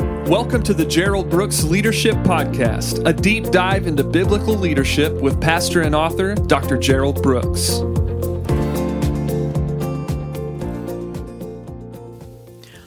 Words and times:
Welcome 0.00 0.62
to 0.62 0.72
the 0.72 0.86
Gerald 0.86 1.28
Brooks 1.28 1.62
Leadership 1.62 2.14
Podcast, 2.18 3.06
a 3.06 3.12
deep 3.12 3.50
dive 3.50 3.86
into 3.86 4.02
biblical 4.02 4.54
leadership 4.54 5.12
with 5.20 5.38
pastor 5.40 5.82
and 5.82 5.94
author 5.94 6.34
Dr. 6.34 6.78
Gerald 6.78 7.22
Brooks. 7.22 7.80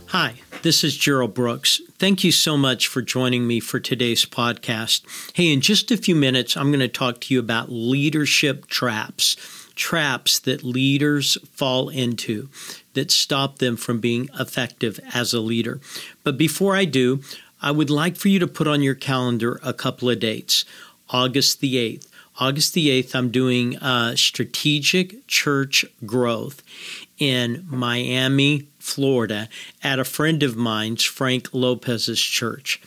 Hi, 0.08 0.36
this 0.64 0.84
is 0.84 0.98
Gerald 0.98 1.36
Brooks. 1.36 1.82
Thank 2.00 2.24
you 2.24 2.32
so 2.32 2.58
much 2.58 2.88
for 2.88 3.04
joining 3.04 3.46
me 3.46 3.60
for 3.60 3.80
today's 3.80 4.26
podcast. 4.26 5.04
Hey, 5.36 5.54
in 5.54 5.62
just 5.62 5.92
a 5.92 5.98
few 5.98 6.16
minutes, 6.16 6.58
I'm 6.58 6.72
going 6.72 6.80
to 6.80 6.88
talk 6.88 7.22
to 7.22 7.34
you 7.34 7.40
about 7.40 7.72
leadership 7.72 8.66
traps 8.66 9.36
traps 9.76 10.40
that 10.40 10.64
leaders 10.64 11.38
fall 11.52 11.90
into 11.90 12.50
that 12.94 13.12
stop 13.12 13.60
them 13.60 13.76
from 13.76 14.00
being 14.00 14.30
effective 14.40 15.00
as 15.14 15.34
a 15.34 15.40
leader. 15.40 15.80
But 16.24 16.38
before 16.38 16.76
I 16.76 16.86
do, 16.86 17.22
I 17.62 17.72
would 17.72 17.90
like 17.90 18.16
for 18.16 18.28
you 18.28 18.40
to 18.40 18.48
put 18.48 18.68
on 18.68 18.82
your 18.82 18.96
calendar 18.96 19.60
a 19.64 19.74
couple 19.74 20.10
of 20.10 20.20
dates. 20.20 20.66
August 21.10 21.60
the 21.60 21.76
8th. 21.76 22.08
August 22.40 22.74
the 22.74 22.90
8th, 23.04 23.16
I'm 23.16 23.30
doing 23.30 23.78
uh, 23.78 24.16
strategic 24.16 25.28
church 25.28 25.86
growth 26.06 26.64
in 27.20 27.64
Miami, 27.70 28.68
Florida, 28.80 29.48
at 29.84 30.00
a 30.00 30.04
friend 30.04 30.42
of 30.42 30.56
mine's, 30.56 31.04
Frank 31.04 31.54
Lopez's 31.54 32.20
church. 32.20 32.82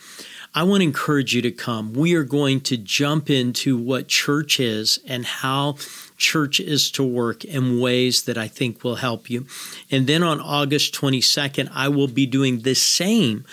I 0.53 0.63
want 0.63 0.81
to 0.81 0.85
encourage 0.85 1.33
you 1.33 1.41
to 1.43 1.51
come. 1.51 1.93
We 1.93 2.15
are 2.15 2.23
going 2.23 2.61
to 2.61 2.77
jump 2.77 3.29
into 3.29 3.77
what 3.77 4.07
church 4.07 4.59
is 4.59 4.99
and 5.07 5.25
how 5.25 5.77
church 6.17 6.59
is 6.59 6.91
to 6.91 7.03
work 7.03 7.45
in 7.45 7.79
ways 7.79 8.23
that 8.23 8.37
I 8.37 8.47
think 8.47 8.83
will 8.83 8.95
help 8.95 9.29
you. 9.29 9.45
And 9.89 10.07
then 10.07 10.23
on 10.23 10.41
August 10.41 10.93
22nd, 10.95 11.69
I 11.73 11.87
will 11.89 12.07
be 12.07 12.25
doing 12.25 12.61
the 12.61 12.75
same 12.75 13.45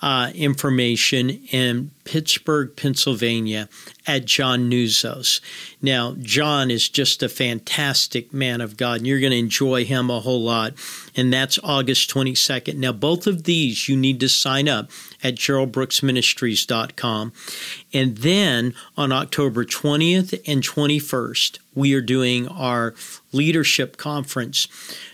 uh, 0.00 0.32
information 0.34 1.30
in 1.50 1.90
Pittsburgh, 2.04 2.74
Pennsylvania 2.76 3.68
at 4.06 4.24
John 4.24 4.70
Nuzzo's. 4.70 5.40
Now, 5.80 6.14
John 6.18 6.70
is 6.70 6.88
just 6.88 7.22
a 7.22 7.28
fantastic 7.28 8.32
man 8.32 8.60
of 8.60 8.76
God, 8.76 8.98
and 8.98 9.06
you're 9.06 9.20
going 9.20 9.32
to 9.32 9.38
enjoy 9.38 9.84
him 9.84 10.10
a 10.10 10.20
whole 10.20 10.42
lot. 10.42 10.74
And 11.14 11.32
that's 11.32 11.58
August 11.62 12.10
22nd. 12.10 12.76
Now, 12.76 12.92
both 12.92 13.26
of 13.26 13.44
these 13.44 13.88
you 13.88 13.96
need 13.96 14.20
to 14.20 14.28
sign 14.28 14.68
up 14.68 14.90
at 15.22 15.34
geraldbrooksministries.com. 15.36 17.32
And 17.92 18.16
then 18.18 18.74
on 18.96 19.12
October 19.12 19.64
20th 19.64 20.40
and 20.46 20.62
21st, 20.62 21.58
we 21.74 21.94
are 21.94 22.02
doing 22.02 22.48
our 22.48 22.94
leadership 23.32 23.96
conference, 23.96 24.68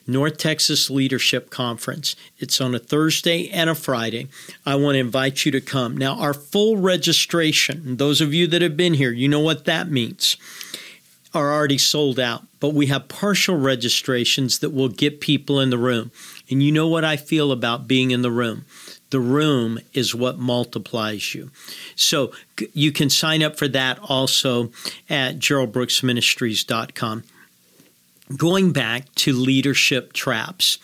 North 0.07 0.39
Texas 0.39 0.91
Leadership 0.91 1.51
Conference. 1.51 2.17
It's 2.39 2.61
on 2.61 2.75
a 2.75 2.79
Thursday 2.81 3.49
and 3.49 3.71
a 3.71 3.75
Friday. 3.75 4.29
I 4.67 4.75
want 4.75 4.95
to 4.95 5.01
invite 5.01 5.45
you 5.45 5.53
to 5.53 5.61
come. 5.61 5.97
Now, 5.97 6.19
our 6.19 6.35
full 6.35 6.77
registration, 6.79 7.97
those 7.97 8.21
of 8.21 8.33
you 8.33 8.47
that 8.49 8.63
have 8.63 8.77
been 8.77 8.95
here, 8.95 9.11
you 9.11 9.29
know 9.29 9.41
what 9.41 9.65
that 9.67 9.91
means, 9.91 10.37
are 11.35 11.53
already 11.53 11.79
sold 11.79 12.19
out, 12.19 12.45
but 12.61 12.75
we 12.75 12.87
have 12.87 13.09
partial 13.09 13.57
registrations 13.57 14.59
that 14.61 14.71
will 14.71 14.89
get 14.89 15.21
people 15.21 15.61
in 15.61 15.71
the 15.71 15.79
room. 15.79 16.11
And 16.51 16.63
you 16.63 16.73
know 16.73 16.89
what 16.89 17.05
I 17.05 17.17
feel 17.17 17.53
about 17.53 17.87
being 17.87 18.11
in 18.11 18.23
the 18.23 18.31
room. 18.31 18.65
The 19.11 19.21
room 19.21 19.79
is 19.95 20.15
what 20.15 20.39
multiplies 20.39 21.35
you. 21.35 21.51
So 21.97 22.33
you 22.73 22.93
can 22.93 23.11
sign 23.11 23.43
up 23.43 23.59
for 23.59 23.69
that 23.69 23.99
also 24.03 24.71
at 25.09 25.39
geraldbrooksministries.com. 25.39 27.25
Going 28.37 28.73
back 28.73 29.15
to 29.17 29.33
leadership 29.33 30.13
traps, 30.13 30.79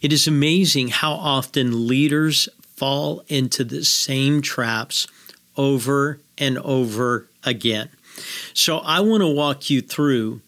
it 0.00 0.12
is 0.12 0.28
amazing 0.28 0.88
how 0.88 1.12
often 1.12 1.88
leaders 1.88 2.48
fall 2.76 3.24
into 3.28 3.64
the 3.64 3.84
same 3.84 4.42
traps 4.42 5.08
over 5.56 6.20
and 6.38 6.58
over 6.58 7.28
again. 7.44 7.88
So 8.52 8.78
I 8.78 9.00
want 9.00 9.22
to 9.22 9.28
walk 9.28 9.70
you 9.70 9.80
through 9.80 10.40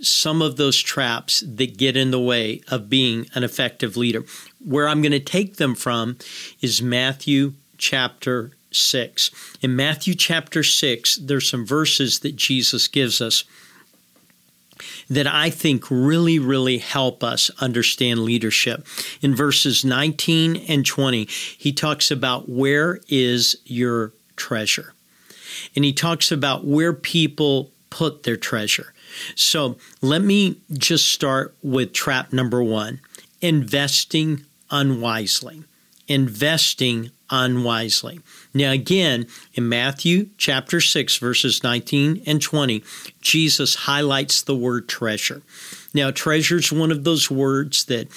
some 0.00 0.40
of 0.40 0.56
those 0.56 0.78
traps 0.78 1.40
that 1.40 1.76
get 1.76 1.96
in 1.96 2.10
the 2.10 2.20
way 2.20 2.62
of 2.68 2.88
being 2.88 3.26
an 3.34 3.44
effective 3.44 3.96
leader. 3.96 4.24
Where 4.64 4.88
I'm 4.88 5.02
going 5.02 5.12
to 5.12 5.20
take 5.20 5.56
them 5.56 5.74
from 5.74 6.16
is 6.60 6.80
Matthew 6.80 7.54
chapter 7.76 8.52
6. 8.70 9.30
In 9.60 9.76
Matthew 9.76 10.14
chapter 10.14 10.62
6, 10.62 11.16
there's 11.16 11.48
some 11.48 11.66
verses 11.66 12.20
that 12.20 12.36
Jesus 12.36 12.88
gives 12.88 13.20
us 13.20 13.44
that 15.10 15.26
I 15.26 15.50
think 15.50 15.90
really, 15.90 16.38
really 16.38 16.78
help 16.78 17.22
us 17.22 17.50
understand 17.60 18.20
leadership. 18.20 18.86
In 19.20 19.34
verses 19.34 19.84
19 19.84 20.56
and 20.56 20.86
20, 20.86 21.24
he 21.26 21.72
talks 21.72 22.10
about 22.10 22.48
where 22.48 23.00
is 23.08 23.56
your 23.64 24.12
treasure? 24.40 24.94
And 25.76 25.84
he 25.84 25.92
talks 25.92 26.32
about 26.32 26.64
where 26.64 26.92
people 26.94 27.70
put 27.90 28.22
their 28.22 28.36
treasure. 28.36 28.94
So 29.34 29.76
let 30.00 30.22
me 30.22 30.56
just 30.72 31.12
start 31.12 31.54
with 31.62 31.92
trap 31.92 32.32
number 32.32 32.62
one 32.62 33.00
investing 33.42 34.44
unwisely. 34.70 35.64
Investing 36.08 37.10
unwisely. 37.30 38.20
Now, 38.52 38.72
again, 38.72 39.26
in 39.54 39.68
Matthew 39.68 40.30
chapter 40.36 40.80
6, 40.80 41.16
verses 41.18 41.62
19 41.62 42.22
and 42.26 42.42
20, 42.42 42.82
Jesus 43.20 43.74
highlights 43.74 44.42
the 44.42 44.56
word 44.56 44.88
treasure. 44.88 45.42
Now, 45.92 46.12
treasure 46.12 46.58
is 46.58 46.72
one 46.72 46.92
of 46.92 47.02
those 47.02 47.30
words 47.30 47.84
that 47.86 48.08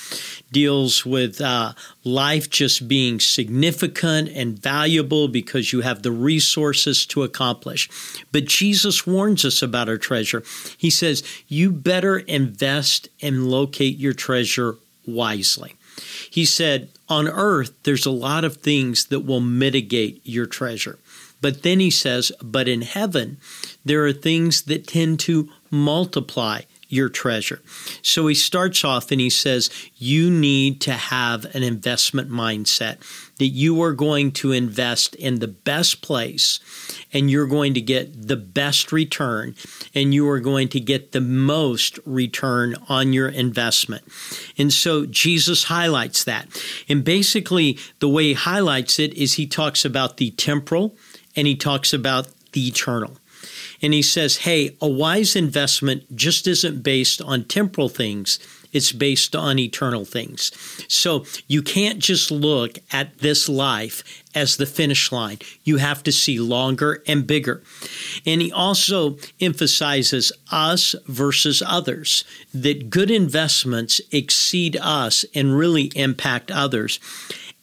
deals 0.51 1.05
with 1.05 1.41
uh, 1.41 1.73
life 2.03 2.49
just 2.49 2.87
being 2.87 3.19
significant 3.19 4.29
and 4.29 4.59
valuable 4.59 5.27
because 5.27 5.73
you 5.73 5.81
have 5.81 6.03
the 6.03 6.11
resources 6.11 7.05
to 7.07 7.23
accomplish. 7.23 7.89
But 8.31 8.45
Jesus 8.45 9.07
warns 9.07 9.43
us 9.43 9.63
about 9.63 9.89
our 9.89 9.97
treasure. 9.97 10.43
He 10.77 10.91
says, 10.91 11.23
You 11.47 11.71
better 11.71 12.19
invest 12.19 13.09
and 13.21 13.49
locate 13.49 13.97
your 13.97 14.13
treasure 14.13 14.75
wisely. 15.07 15.75
He 16.29 16.45
said, 16.45 16.89
On 17.09 17.27
earth, 17.27 17.73
there's 17.83 18.05
a 18.05 18.11
lot 18.11 18.43
of 18.43 18.57
things 18.57 19.05
that 19.05 19.21
will 19.21 19.41
mitigate 19.41 20.21
your 20.23 20.45
treasure. 20.45 20.99
But 21.41 21.63
then 21.63 21.79
he 21.79 21.89
says, 21.89 22.31
But 22.41 22.67
in 22.67 22.83
heaven, 22.83 23.37
there 23.83 24.05
are 24.05 24.13
things 24.13 24.63
that 24.63 24.87
tend 24.87 25.19
to 25.21 25.49
multiply 25.71 26.61
your 26.87 27.09
treasure. 27.09 27.61
So 28.01 28.27
he 28.27 28.35
starts 28.35 28.83
off 28.83 29.11
and 29.11 29.19
he 29.19 29.29
says, 29.29 29.69
You 29.97 30.29
need 30.29 30.81
to 30.81 30.93
have 30.93 31.45
an 31.55 31.63
investment 31.63 32.29
mindset 32.29 32.97
that 33.37 33.47
you 33.47 33.81
are 33.81 33.93
going 33.93 34.31
to 34.31 34.51
invest 34.51 35.15
in 35.15 35.39
the 35.39 35.47
best 35.47 36.01
place 36.01 36.59
and 37.11 37.31
you're 37.31 37.47
going 37.47 37.73
to 37.73 37.81
get 37.81 38.27
the 38.27 38.37
best 38.37 38.91
return 38.91 39.55
and 39.95 40.13
you 40.13 40.29
are 40.29 40.39
going 40.39 40.67
to 40.69 40.79
get 40.79 41.11
the 41.11 41.21
most 41.21 41.99
return 42.05 42.75
on 42.87 43.11
your 43.11 43.27
investment. 43.29 44.03
And 44.57 44.71
so 44.71 45.05
Jesus 45.05 45.65
highlights 45.65 46.23
that. 46.25 46.47
And 46.87 47.03
basically, 47.03 47.79
the 47.99 48.09
way 48.09 48.25
he 48.25 48.33
highlights 48.33 48.99
it 48.99 49.13
is 49.15 49.33
he 49.33 49.47
talks 49.47 49.83
about 49.83 50.17
the 50.17 50.31
temporal 50.31 50.95
and 51.35 51.47
he 51.47 51.55
talks 51.55 51.93
about 51.93 52.27
the 52.51 52.67
eternal. 52.67 53.17
And 53.83 53.93
he 53.93 54.01
says, 54.01 54.37
hey, 54.37 54.75
a 54.81 54.87
wise 54.87 55.35
investment 55.35 56.15
just 56.15 56.47
isn't 56.47 56.81
based 56.81 57.21
on 57.21 57.43
temporal 57.43 57.89
things, 57.89 58.39
it's 58.71 58.91
based 58.91 59.35
on 59.35 59.59
eternal 59.59 60.03
things. 60.03 60.51
So 60.87 61.25
you 61.47 61.61
can't 61.61 61.99
just 61.99 62.31
look 62.31 62.79
at 62.91 63.19
this 63.19 63.47
life 63.47 64.23
as 64.33 64.57
the 64.57 64.65
finish 64.65 65.11
line. 65.11 65.37
You 65.63 65.77
have 65.77 66.01
to 66.03 66.11
see 66.11 66.39
longer 66.39 67.03
and 67.05 67.27
bigger. 67.27 67.61
And 68.25 68.41
he 68.41 68.51
also 68.51 69.17
emphasizes 69.39 70.31
us 70.51 70.95
versus 71.07 71.61
others, 71.63 72.23
that 72.51 72.89
good 72.89 73.11
investments 73.11 74.01
exceed 74.11 74.75
us 74.81 75.23
and 75.35 75.55
really 75.55 75.91
impact 75.95 76.49
others. 76.49 76.99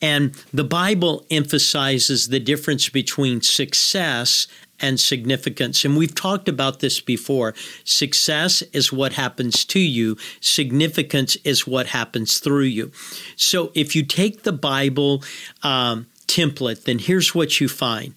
And 0.01 0.35
the 0.53 0.65
Bible 0.65 1.27
emphasizes 1.31 2.29
the 2.29 2.41
difference 2.41 2.89
between 2.89 3.41
success 3.43 4.47
and 4.81 4.99
significance. 4.99 5.85
And 5.85 5.97
we've 5.97 6.15
talked 6.15 6.49
about 6.49 6.81
this 6.81 7.01
before. 7.01 7.55
Success 7.85 8.63
is 8.73 8.93
what 8.93 9.15
happens 9.15 9.65
to 9.67 9.81
you, 9.81 10.17
significance 10.41 11.37
is 11.45 11.67
what 11.67 11.89
happens 11.89 12.39
through 12.39 12.65
you. 12.65 12.91
So 13.37 13.73
if 13.75 13.95
you 13.95 14.05
take 14.05 14.43
the 14.43 14.53
Bible 14.53 15.23
um, 15.63 16.07
template, 16.31 16.85
then 16.85 16.99
here's 16.99 17.35
what 17.35 17.61
you 17.61 17.69
find 17.69 18.15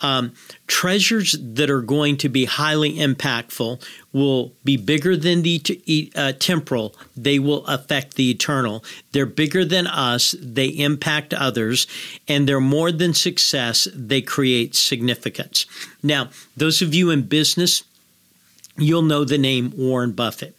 um, 0.00 0.32
treasures 0.66 1.36
that 1.40 1.70
are 1.70 1.80
going 1.80 2.16
to 2.18 2.28
be 2.28 2.44
highly 2.44 2.96
impactful 2.96 3.82
will 4.12 4.52
be 4.64 4.76
bigger 4.76 5.16
than 5.16 5.42
the 5.42 6.12
uh, 6.14 6.32
temporal. 6.38 6.94
They 7.16 7.38
will 7.38 7.64
affect 7.66 8.14
the 8.14 8.30
eternal. 8.30 8.84
They're 9.12 9.26
bigger 9.26 9.64
than 9.64 9.86
us. 9.86 10.34
They 10.40 10.66
impact 10.66 11.32
others. 11.32 11.86
And 12.28 12.48
they're 12.48 12.60
more 12.60 12.92
than 12.92 13.14
success. 13.14 13.88
They 13.94 14.20
create 14.20 14.74
significance. 14.74 15.66
Now, 16.02 16.30
those 16.56 16.82
of 16.82 16.94
you 16.94 17.10
in 17.10 17.22
business, 17.22 17.82
you'll 18.76 19.02
know 19.02 19.24
the 19.24 19.38
name 19.38 19.72
Warren 19.76 20.12
Buffett. 20.12 20.56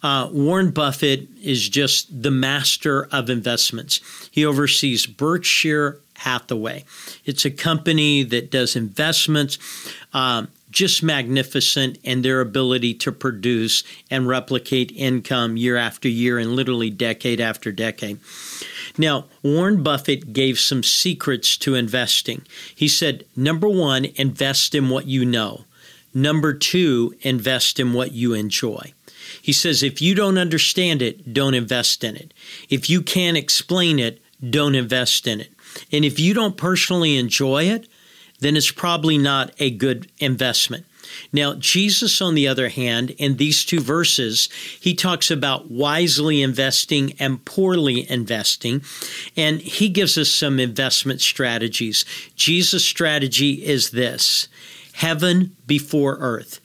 Uh, 0.00 0.28
Warren 0.30 0.70
Buffett 0.70 1.26
is 1.42 1.68
just 1.68 2.22
the 2.22 2.30
master 2.30 3.08
of 3.10 3.28
investments. 3.28 4.00
He 4.30 4.46
oversees 4.46 5.06
Berkshire 5.06 6.00
Hathaway. 6.18 6.84
It's 7.24 7.44
a 7.44 7.50
company 7.50 8.22
that 8.24 8.50
does 8.50 8.76
investments. 8.76 9.58
Um, 10.12 10.48
just 10.70 11.02
magnificent 11.02 11.98
in 12.02 12.22
their 12.22 12.40
ability 12.40 12.92
to 12.92 13.10
produce 13.10 13.82
and 14.10 14.28
replicate 14.28 14.92
income 14.94 15.56
year 15.56 15.76
after 15.76 16.08
year 16.08 16.38
and 16.38 16.54
literally 16.54 16.90
decade 16.90 17.40
after 17.40 17.72
decade. 17.72 18.18
Now, 18.98 19.24
Warren 19.42 19.82
Buffett 19.82 20.32
gave 20.32 20.58
some 20.58 20.82
secrets 20.82 21.56
to 21.58 21.74
investing. 21.74 22.42
He 22.74 22.88
said, 22.88 23.24
number 23.34 23.68
one, 23.68 24.06
invest 24.16 24.74
in 24.74 24.90
what 24.90 25.06
you 25.06 25.24
know. 25.24 25.64
Number 26.12 26.52
two, 26.52 27.14
invest 27.22 27.78
in 27.78 27.92
what 27.92 28.12
you 28.12 28.34
enjoy. 28.34 28.92
He 29.40 29.52
says, 29.52 29.82
if 29.82 30.02
you 30.02 30.14
don't 30.14 30.38
understand 30.38 31.00
it, 31.02 31.32
don't 31.32 31.54
invest 31.54 32.02
in 32.02 32.16
it. 32.16 32.34
If 32.68 32.90
you 32.90 33.02
can't 33.02 33.36
explain 33.36 33.98
it, 33.98 34.20
don't 34.48 34.74
invest 34.74 35.26
in 35.26 35.40
it. 35.40 35.52
And 35.92 36.04
if 36.04 36.18
you 36.18 36.34
don't 36.34 36.56
personally 36.56 37.16
enjoy 37.16 37.64
it, 37.64 37.88
then 38.40 38.56
it's 38.56 38.70
probably 38.70 39.18
not 39.18 39.52
a 39.58 39.70
good 39.70 40.10
investment. 40.18 40.84
Now, 41.32 41.54
Jesus, 41.54 42.20
on 42.20 42.34
the 42.34 42.46
other 42.48 42.68
hand, 42.68 43.10
in 43.10 43.36
these 43.36 43.64
two 43.64 43.80
verses, 43.80 44.48
he 44.80 44.94
talks 44.94 45.30
about 45.30 45.70
wisely 45.70 46.42
investing 46.42 47.14
and 47.18 47.44
poorly 47.44 48.08
investing, 48.10 48.82
and 49.36 49.60
he 49.60 49.88
gives 49.88 50.18
us 50.18 50.30
some 50.30 50.60
investment 50.60 51.20
strategies. 51.20 52.04
Jesus' 52.36 52.84
strategy 52.84 53.64
is 53.64 53.90
this 53.90 54.48
heaven 54.92 55.56
before 55.66 56.16
earth. 56.20 56.60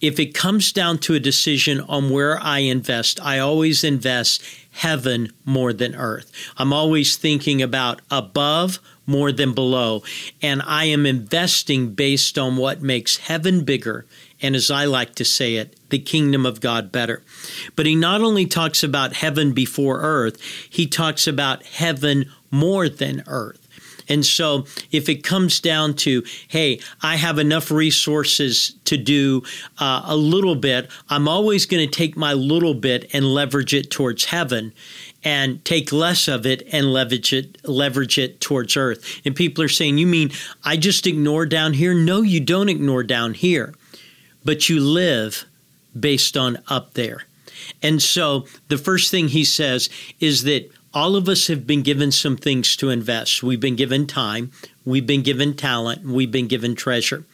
If 0.00 0.20
it 0.20 0.34
comes 0.34 0.72
down 0.72 0.98
to 0.98 1.14
a 1.14 1.20
decision 1.20 1.80
on 1.80 2.10
where 2.10 2.38
I 2.38 2.60
invest, 2.60 3.20
I 3.20 3.40
always 3.40 3.82
invest 3.82 4.42
heaven 4.70 5.32
more 5.44 5.72
than 5.72 5.96
earth. 5.96 6.30
I'm 6.56 6.72
always 6.72 7.16
thinking 7.16 7.60
about 7.60 8.00
above 8.10 8.78
more 9.06 9.32
than 9.32 9.54
below. 9.54 10.04
And 10.40 10.62
I 10.64 10.84
am 10.84 11.04
investing 11.04 11.94
based 11.94 12.38
on 12.38 12.56
what 12.56 12.82
makes 12.82 13.16
heaven 13.16 13.64
bigger, 13.64 14.06
and 14.40 14.54
as 14.54 14.70
I 14.70 14.84
like 14.84 15.16
to 15.16 15.24
say 15.24 15.56
it, 15.56 15.74
the 15.88 15.98
kingdom 15.98 16.46
of 16.46 16.60
God 16.60 16.92
better. 16.92 17.22
But 17.74 17.86
he 17.86 17.96
not 17.96 18.20
only 18.20 18.46
talks 18.46 18.84
about 18.84 19.14
heaven 19.14 19.52
before 19.52 20.00
earth, 20.00 20.40
he 20.70 20.86
talks 20.86 21.26
about 21.26 21.64
heaven 21.64 22.30
more 22.50 22.88
than 22.88 23.24
earth. 23.26 23.67
And 24.08 24.24
so, 24.24 24.66
if 24.90 25.08
it 25.08 25.22
comes 25.22 25.60
down 25.60 25.94
to, 25.94 26.22
hey, 26.48 26.80
I 27.02 27.16
have 27.16 27.38
enough 27.38 27.70
resources 27.70 28.74
to 28.84 28.96
do 28.96 29.42
uh, 29.78 30.02
a 30.04 30.16
little 30.16 30.54
bit, 30.54 30.90
I'm 31.08 31.28
always 31.28 31.66
going 31.66 31.88
to 31.88 31.94
take 31.94 32.16
my 32.16 32.32
little 32.32 32.74
bit 32.74 33.10
and 33.12 33.24
leverage 33.24 33.74
it 33.74 33.90
towards 33.90 34.26
heaven 34.26 34.72
and 35.24 35.64
take 35.64 35.92
less 35.92 36.28
of 36.28 36.46
it 36.46 36.66
and 36.72 36.92
leverage 36.92 37.32
it 37.32 37.58
leverage 37.66 38.18
it 38.18 38.40
towards 38.40 38.76
earth. 38.76 39.20
And 39.24 39.34
people 39.34 39.64
are 39.64 39.68
saying, 39.68 39.98
"You 39.98 40.06
mean 40.06 40.30
I 40.64 40.76
just 40.76 41.06
ignore 41.06 41.46
down 41.46 41.74
here?" 41.74 41.92
No, 41.92 42.22
you 42.22 42.40
don't 42.40 42.68
ignore 42.68 43.02
down 43.02 43.34
here. 43.34 43.74
But 44.44 44.68
you 44.68 44.80
live 44.80 45.44
based 45.98 46.36
on 46.36 46.58
up 46.68 46.94
there. 46.94 47.24
And 47.82 48.00
so 48.02 48.46
the 48.68 48.78
first 48.78 49.10
thing 49.10 49.28
he 49.28 49.44
says 49.44 49.90
is 50.20 50.44
that 50.44 50.70
all 50.94 51.16
of 51.16 51.28
us 51.28 51.46
have 51.48 51.66
been 51.66 51.82
given 51.82 52.10
some 52.10 52.36
things 52.36 52.76
to 52.76 52.90
invest. 52.90 53.42
We've 53.42 53.60
been 53.60 53.76
given 53.76 54.06
time, 54.06 54.52
we've 54.84 55.06
been 55.06 55.22
given 55.22 55.54
talent, 55.54 56.04
we've 56.04 56.32
been 56.32 56.48
given 56.48 56.74
treasure. 56.74 57.24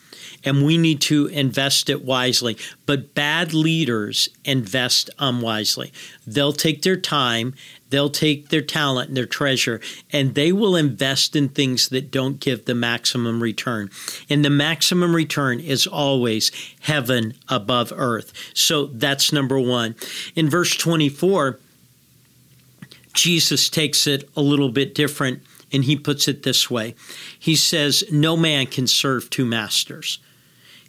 And 0.47 0.65
we 0.65 0.77
need 0.77 1.01
to 1.03 1.27
invest 1.27 1.89
it 1.89 2.05
wisely. 2.05 2.56
But 2.85 3.15
bad 3.15 3.55
leaders 3.55 4.29
invest 4.45 5.09
unwisely. 5.19 5.93
They'll 6.27 6.53
take 6.53 6.83
their 6.83 6.97
time, 6.99 7.55
they'll 7.89 8.11
take 8.11 8.49
their 8.49 8.61
talent 8.61 9.09
and 9.09 9.17
their 9.17 9.27
treasure, 9.27 9.81
and 10.12 10.35
they 10.35 10.53
will 10.53 10.77
invest 10.77 11.35
in 11.35 11.49
things 11.49 11.89
that 11.89 12.11
don't 12.11 12.41
give 12.41 12.65
the 12.65 12.75
maximum 12.75 13.43
return. 13.43 13.91
And 14.29 14.45
the 14.45 14.51
maximum 14.51 15.15
return 15.15 15.61
is 15.61 15.87
always 15.87 16.51
heaven 16.81 17.35
above 17.49 17.93
earth. 17.95 18.33
So 18.53 18.87
that's 18.87 19.33
number 19.33 19.59
one. 19.59 19.95
In 20.35 20.51
verse 20.51 20.77
24, 20.77 21.59
Jesus 23.14 23.70
takes 23.70 24.06
it 24.06 24.28
a 24.37 24.43
little 24.43 24.69
bit 24.69 24.94
different 24.94 25.43
and 25.72 25.84
he 25.84 25.96
puts 25.96 26.28
it 26.28 26.43
this 26.43 26.70
way 26.70 26.94
He 27.38 27.56
says, 27.56 28.05
No 28.11 28.37
man 28.37 28.66
can 28.66 28.87
serve 28.87 29.31
two 29.31 29.46
masters. 29.46 30.19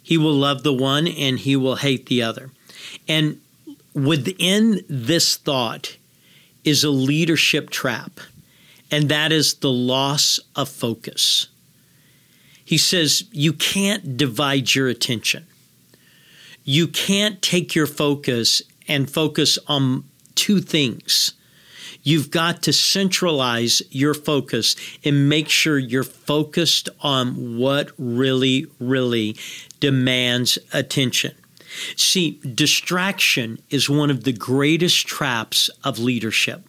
He 0.02 0.18
will 0.18 0.34
love 0.34 0.62
the 0.62 0.74
one 0.74 1.08
and 1.08 1.38
he 1.38 1.56
will 1.56 1.76
hate 1.76 2.06
the 2.06 2.22
other. 2.22 2.50
And 3.08 3.40
within 3.94 4.84
this 4.88 5.36
thought 5.36 5.96
is 6.62 6.84
a 6.84 6.90
leadership 6.90 7.70
trap, 7.70 8.20
and 8.90 9.08
that 9.08 9.32
is 9.32 9.54
the 9.54 9.70
loss 9.70 10.38
of 10.54 10.68
focus. 10.68 11.48
He 12.64 12.78
says, 12.78 13.24
You 13.32 13.52
can't 13.52 14.16
divide 14.16 14.74
your 14.74 14.88
attention. 14.88 15.46
You 16.64 16.88
can't 16.88 17.40
take 17.40 17.74
your 17.76 17.86
focus 17.86 18.62
and 18.88 19.10
focus 19.10 19.58
on 19.68 20.04
two 20.34 20.60
things 20.60 21.32
You've 22.06 22.30
got 22.30 22.62
to 22.62 22.72
centralize 22.72 23.82
your 23.90 24.14
focus 24.14 24.76
and 25.04 25.28
make 25.28 25.48
sure 25.48 25.76
you're 25.76 26.04
focused 26.04 26.88
on 27.00 27.58
what 27.58 27.90
really, 27.98 28.68
really 28.78 29.36
demands 29.80 30.56
attention. 30.72 31.34
See, 31.96 32.40
distraction 32.54 33.58
is 33.70 33.90
one 33.90 34.12
of 34.12 34.22
the 34.22 34.32
greatest 34.32 35.08
traps 35.08 35.68
of 35.82 35.98
leadership. 35.98 36.64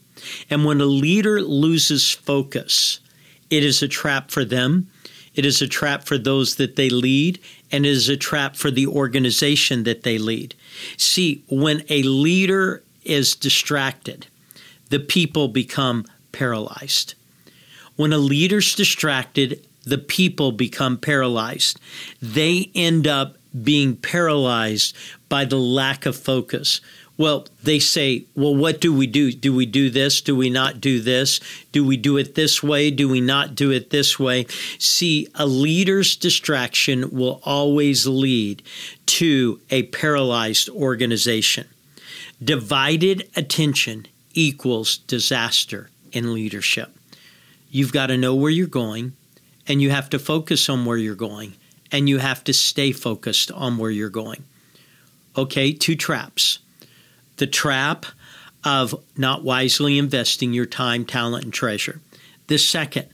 And 0.50 0.66
when 0.66 0.81
a 0.81 0.86
leader 0.86 1.39
loses 1.39 2.12
focus, 2.12 3.00
it 3.51 3.63
is 3.63 3.84
a 3.84 3.88
trap 3.88 4.31
for 4.31 4.44
them, 4.44 4.89
it 5.36 5.45
is 5.45 5.62
a 5.62 5.68
trap 5.68 6.06
for 6.06 6.18
those 6.18 6.56
that 6.56 6.78
they 6.78 6.89
lead, 6.89 7.39
and 7.72 7.86
it 7.86 7.89
is 7.89 8.10
a 8.10 8.18
trap 8.18 8.56
for 8.56 8.72
the 8.72 8.88
organization 8.88 9.84
that 9.84 10.01
they 10.01 10.18
lead. 10.18 10.56
See, 10.98 11.44
when 11.48 11.84
a 11.89 12.01
leader 12.01 12.81
is 13.04 13.36
distracted, 13.36 14.25
the 14.89 15.00
people 15.00 15.48
become 15.48 16.06
paralyzed. 16.31 17.13
When 17.95 18.13
a 18.13 18.18
leader's 18.18 18.75
distracted, 18.75 19.66
the 19.84 19.98
people 19.98 20.51
become 20.51 20.98
paralyzed. 20.98 21.80
They 22.22 22.72
end 22.75 23.07
up 23.07 23.38
being 23.63 23.95
paralyzed 23.95 24.95
by 25.30 25.45
the 25.45 25.57
lack 25.57 26.06
of 26.06 26.16
focus. 26.16 26.81
Well, 27.18 27.48
they 27.63 27.80
say, 27.80 28.25
well, 28.36 28.56
what 28.56 28.80
do 28.80 28.94
we 28.94 29.07
do? 29.07 29.31
Do 29.31 29.54
we 29.54 29.66
do 29.66 29.89
this? 29.89 30.22
Do 30.22 30.36
we 30.36 30.51
not 30.51 30.80
do 30.80 31.00
this? 31.01 31.39
Do 31.72 31.84
we 31.84 31.98
do 31.98 32.18
it 32.18 32.36
this 32.36 32.62
way? 32.62 32.92
Do 32.92 33.10
we 33.10 33.22
not 33.22 33.56
do 33.56 33.72
it 33.72 33.89
this 33.89 34.19
way? 34.19 34.45
See, 34.78 35.27
a 35.34 35.48
leader's 35.48 36.15
distraction 36.15 37.10
will 37.10 37.41
always 37.44 38.06
lead 38.06 38.62
to 39.08 39.60
a 39.72 39.84
paralyzed 39.84 40.70
organization. 40.70 41.67
Divided 42.44 43.27
attention 43.36 44.06
equals 44.38 44.98
disaster 45.00 45.89
in 46.12 46.34
leadership. 46.34 46.96
You've 47.72 47.91
got 47.91 48.08
to 48.08 48.17
know 48.17 48.36
where 48.36 48.51
you're 48.51 48.67
going, 48.67 49.13
and 49.67 49.82
you 49.82 49.89
have 49.89 50.10
to 50.12 50.20
focus 50.20 50.70
on 50.70 50.86
where 50.86 50.98
you're 50.98 51.15
going, 51.15 51.56
and 51.91 52.08
you 52.08 52.20
have 52.20 52.44
to 52.44 52.53
stay 52.53 52.91
focused 52.91 53.51
on 53.51 53.77
where 53.77 53.89
you're 53.89 54.10
going. 54.10 54.44
Okay, 55.36 55.74
two 55.74 55.96
traps. 55.96 56.60
The 57.38 57.48
trap 57.48 58.06
of 58.63 58.96
not 59.17 59.44
wisely 59.44 59.98
investing 59.98 60.53
your 60.53 60.65
time, 60.65 61.03
talent, 61.03 61.44
and 61.44 61.53
treasure. 61.53 62.00
The 62.46 62.58
second, 62.58 63.08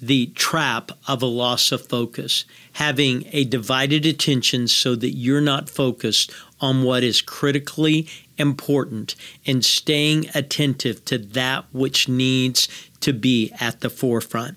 the 0.00 0.26
trap 0.28 0.90
of 1.06 1.22
a 1.22 1.26
loss 1.26 1.70
of 1.70 1.86
focus, 1.86 2.44
having 2.72 3.26
a 3.32 3.44
divided 3.44 4.06
attention 4.06 4.68
so 4.68 4.94
that 4.96 5.10
you're 5.10 5.40
not 5.40 5.68
focused 5.68 6.32
on 6.60 6.82
what 6.82 7.02
is 7.02 7.20
critically 7.20 8.08
important 8.38 9.14
and 9.46 9.64
staying 9.64 10.28
attentive 10.34 11.04
to 11.06 11.18
that 11.18 11.64
which 11.72 12.08
needs 12.08 12.68
to 13.00 13.12
be 13.12 13.52
at 13.60 13.80
the 13.80 13.90
forefront. 13.90 14.56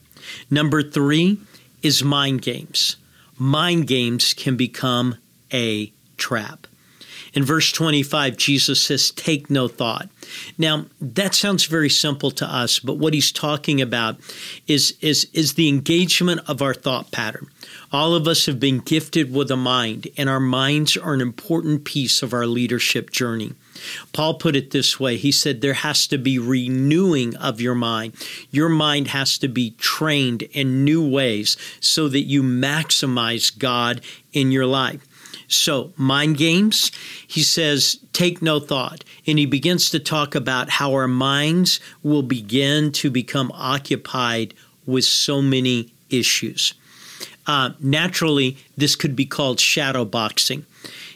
Number 0.49 0.83
three 0.83 1.39
is 1.81 2.03
mind 2.03 2.41
games. 2.41 2.97
Mind 3.37 3.87
games 3.87 4.33
can 4.33 4.57
become 4.57 5.15
a 5.53 5.91
trap. 6.17 6.67
In 7.33 7.43
verse 7.43 7.71
25, 7.71 8.37
Jesus 8.37 8.81
says, 8.81 9.11
Take 9.11 9.49
no 9.49 9.67
thought. 9.67 10.09
Now, 10.57 10.85
that 10.99 11.35
sounds 11.35 11.65
very 11.65 11.89
simple 11.89 12.31
to 12.31 12.45
us, 12.45 12.79
but 12.79 12.97
what 12.97 13.13
he's 13.13 13.31
talking 13.31 13.81
about 13.81 14.17
is, 14.67 14.97
is, 15.01 15.27
is 15.33 15.53
the 15.53 15.69
engagement 15.69 16.41
of 16.47 16.61
our 16.61 16.73
thought 16.73 17.11
pattern. 17.11 17.47
All 17.91 18.15
of 18.15 18.27
us 18.27 18.45
have 18.45 18.59
been 18.59 18.79
gifted 18.79 19.33
with 19.33 19.51
a 19.51 19.57
mind, 19.57 20.07
and 20.17 20.27
our 20.29 20.39
minds 20.39 20.97
are 20.97 21.13
an 21.13 21.21
important 21.21 21.83
piece 21.83 22.23
of 22.23 22.33
our 22.33 22.45
leadership 22.45 23.11
journey. 23.11 23.53
Paul 24.13 24.35
put 24.35 24.55
it 24.55 24.71
this 24.71 24.99
way 24.99 25.17
He 25.17 25.31
said, 25.31 25.61
There 25.61 25.73
has 25.73 26.07
to 26.07 26.17
be 26.17 26.39
renewing 26.39 27.35
of 27.37 27.61
your 27.61 27.75
mind. 27.75 28.13
Your 28.51 28.69
mind 28.69 29.09
has 29.09 29.37
to 29.39 29.47
be 29.47 29.71
trained 29.71 30.43
in 30.43 30.83
new 30.83 31.07
ways 31.07 31.57
so 31.79 32.07
that 32.09 32.21
you 32.21 32.43
maximize 32.43 33.57
God 33.57 34.01
in 34.33 34.51
your 34.51 34.65
life. 34.65 35.05
So, 35.49 35.93
mind 35.97 36.37
games, 36.37 36.91
he 37.27 37.41
says, 37.41 37.99
take 38.13 38.39
no 38.39 38.59
thought. 38.59 39.03
And 39.25 39.39
he 39.39 39.47
begins 39.47 39.89
to 39.89 39.99
talk 39.99 40.35
about 40.35 40.69
how 40.69 40.93
our 40.93 41.07
minds 41.07 41.79
will 42.03 42.21
begin 42.21 42.91
to 42.93 43.09
become 43.09 43.51
occupied 43.55 44.53
with 44.85 45.05
so 45.05 45.41
many 45.41 45.91
issues. 46.11 46.75
Uh, 47.47 47.71
naturally, 47.79 48.57
this 48.77 48.95
could 48.95 49.15
be 49.15 49.25
called 49.25 49.59
shadow 49.59 50.05
boxing. 50.05 50.67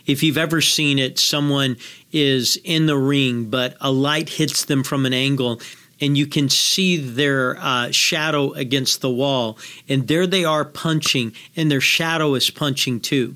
If 0.05 0.21
you've 0.23 0.37
ever 0.37 0.61
seen 0.61 0.99
it, 0.99 1.17
someone 1.17 1.77
is 2.11 2.59
in 2.63 2.85
the 2.85 2.97
ring, 2.97 3.45
but 3.45 3.75
a 3.79 3.91
light 3.91 4.29
hits 4.29 4.65
them 4.65 4.83
from 4.83 5.05
an 5.05 5.13
angle 5.13 5.61
and 6.03 6.17
you 6.17 6.27
can 6.27 6.49
see 6.49 6.97
their 6.97 7.57
uh, 7.59 7.89
shadow 7.91 8.51
against 8.53 8.99
the 8.99 9.09
wall. 9.09 9.57
And 9.87 10.07
there 10.09 10.27
they 10.27 10.43
are 10.43 10.65
punching, 10.65 11.33
and 11.55 11.71
their 11.71 11.79
shadow 11.79 12.35
is 12.35 12.49
punching 12.49 12.99
too. 12.99 13.35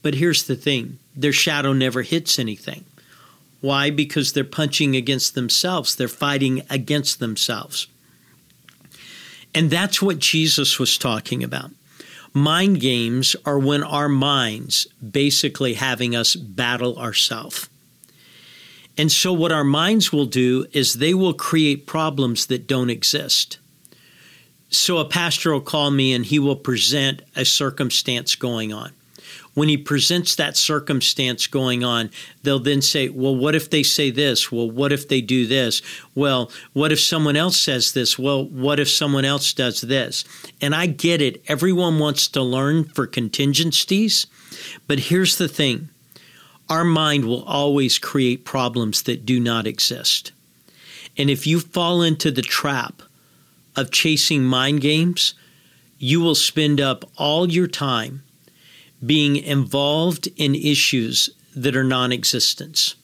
But 0.00 0.14
here's 0.14 0.44
the 0.44 0.56
thing 0.56 0.98
their 1.14 1.32
shadow 1.32 1.74
never 1.74 2.00
hits 2.00 2.38
anything. 2.38 2.84
Why? 3.60 3.90
Because 3.90 4.32
they're 4.32 4.44
punching 4.44 4.96
against 4.96 5.34
themselves, 5.34 5.94
they're 5.94 6.08
fighting 6.08 6.62
against 6.70 7.18
themselves. 7.18 7.86
And 9.54 9.68
that's 9.68 10.00
what 10.00 10.20
Jesus 10.20 10.78
was 10.78 10.96
talking 10.96 11.44
about. 11.44 11.70
Mind 12.32 12.80
games 12.80 13.34
are 13.44 13.58
when 13.58 13.82
our 13.82 14.08
minds 14.08 14.86
basically 14.98 15.74
having 15.74 16.14
us 16.14 16.36
battle 16.36 16.96
ourselves. 16.96 17.68
And 18.96 19.10
so, 19.10 19.32
what 19.32 19.50
our 19.50 19.64
minds 19.64 20.12
will 20.12 20.26
do 20.26 20.66
is 20.72 20.94
they 20.94 21.14
will 21.14 21.32
create 21.32 21.86
problems 21.86 22.46
that 22.46 22.66
don't 22.66 22.90
exist. 22.90 23.58
So, 24.68 24.98
a 24.98 25.04
pastor 25.04 25.52
will 25.52 25.60
call 25.60 25.90
me 25.90 26.12
and 26.12 26.24
he 26.24 26.38
will 26.38 26.56
present 26.56 27.22
a 27.34 27.44
circumstance 27.44 28.36
going 28.36 28.72
on. 28.72 28.92
When 29.54 29.68
he 29.68 29.76
presents 29.76 30.36
that 30.36 30.56
circumstance 30.56 31.46
going 31.48 31.82
on, 31.82 32.10
they'll 32.42 32.60
then 32.60 32.82
say, 32.82 33.08
Well, 33.08 33.34
what 33.34 33.54
if 33.54 33.68
they 33.68 33.82
say 33.82 34.10
this? 34.10 34.52
Well, 34.52 34.70
what 34.70 34.92
if 34.92 35.08
they 35.08 35.20
do 35.20 35.46
this? 35.46 35.82
Well, 36.14 36.50
what 36.72 36.92
if 36.92 37.00
someone 37.00 37.36
else 37.36 37.60
says 37.60 37.92
this? 37.92 38.18
Well, 38.18 38.44
what 38.44 38.78
if 38.78 38.88
someone 38.88 39.24
else 39.24 39.52
does 39.52 39.80
this? 39.80 40.24
And 40.60 40.74
I 40.74 40.86
get 40.86 41.20
it. 41.20 41.42
Everyone 41.48 41.98
wants 41.98 42.28
to 42.28 42.42
learn 42.42 42.84
for 42.84 43.06
contingencies. 43.06 44.26
But 44.86 45.00
here's 45.00 45.36
the 45.36 45.48
thing 45.48 45.88
our 46.68 46.84
mind 46.84 47.24
will 47.24 47.42
always 47.44 47.98
create 47.98 48.44
problems 48.44 49.02
that 49.02 49.26
do 49.26 49.40
not 49.40 49.66
exist. 49.66 50.30
And 51.18 51.28
if 51.28 51.46
you 51.46 51.58
fall 51.58 52.02
into 52.02 52.30
the 52.30 52.42
trap 52.42 53.02
of 53.76 53.90
chasing 53.90 54.44
mind 54.44 54.80
games, 54.80 55.34
you 55.98 56.20
will 56.20 56.36
spend 56.36 56.80
up 56.80 57.04
all 57.16 57.50
your 57.50 57.66
time 57.66 58.22
being 59.04 59.36
involved 59.36 60.28
in 60.36 60.54
issues 60.54 61.30
that 61.54 61.76
are 61.76 61.84
non 61.84 62.12
existent. 62.12 62.94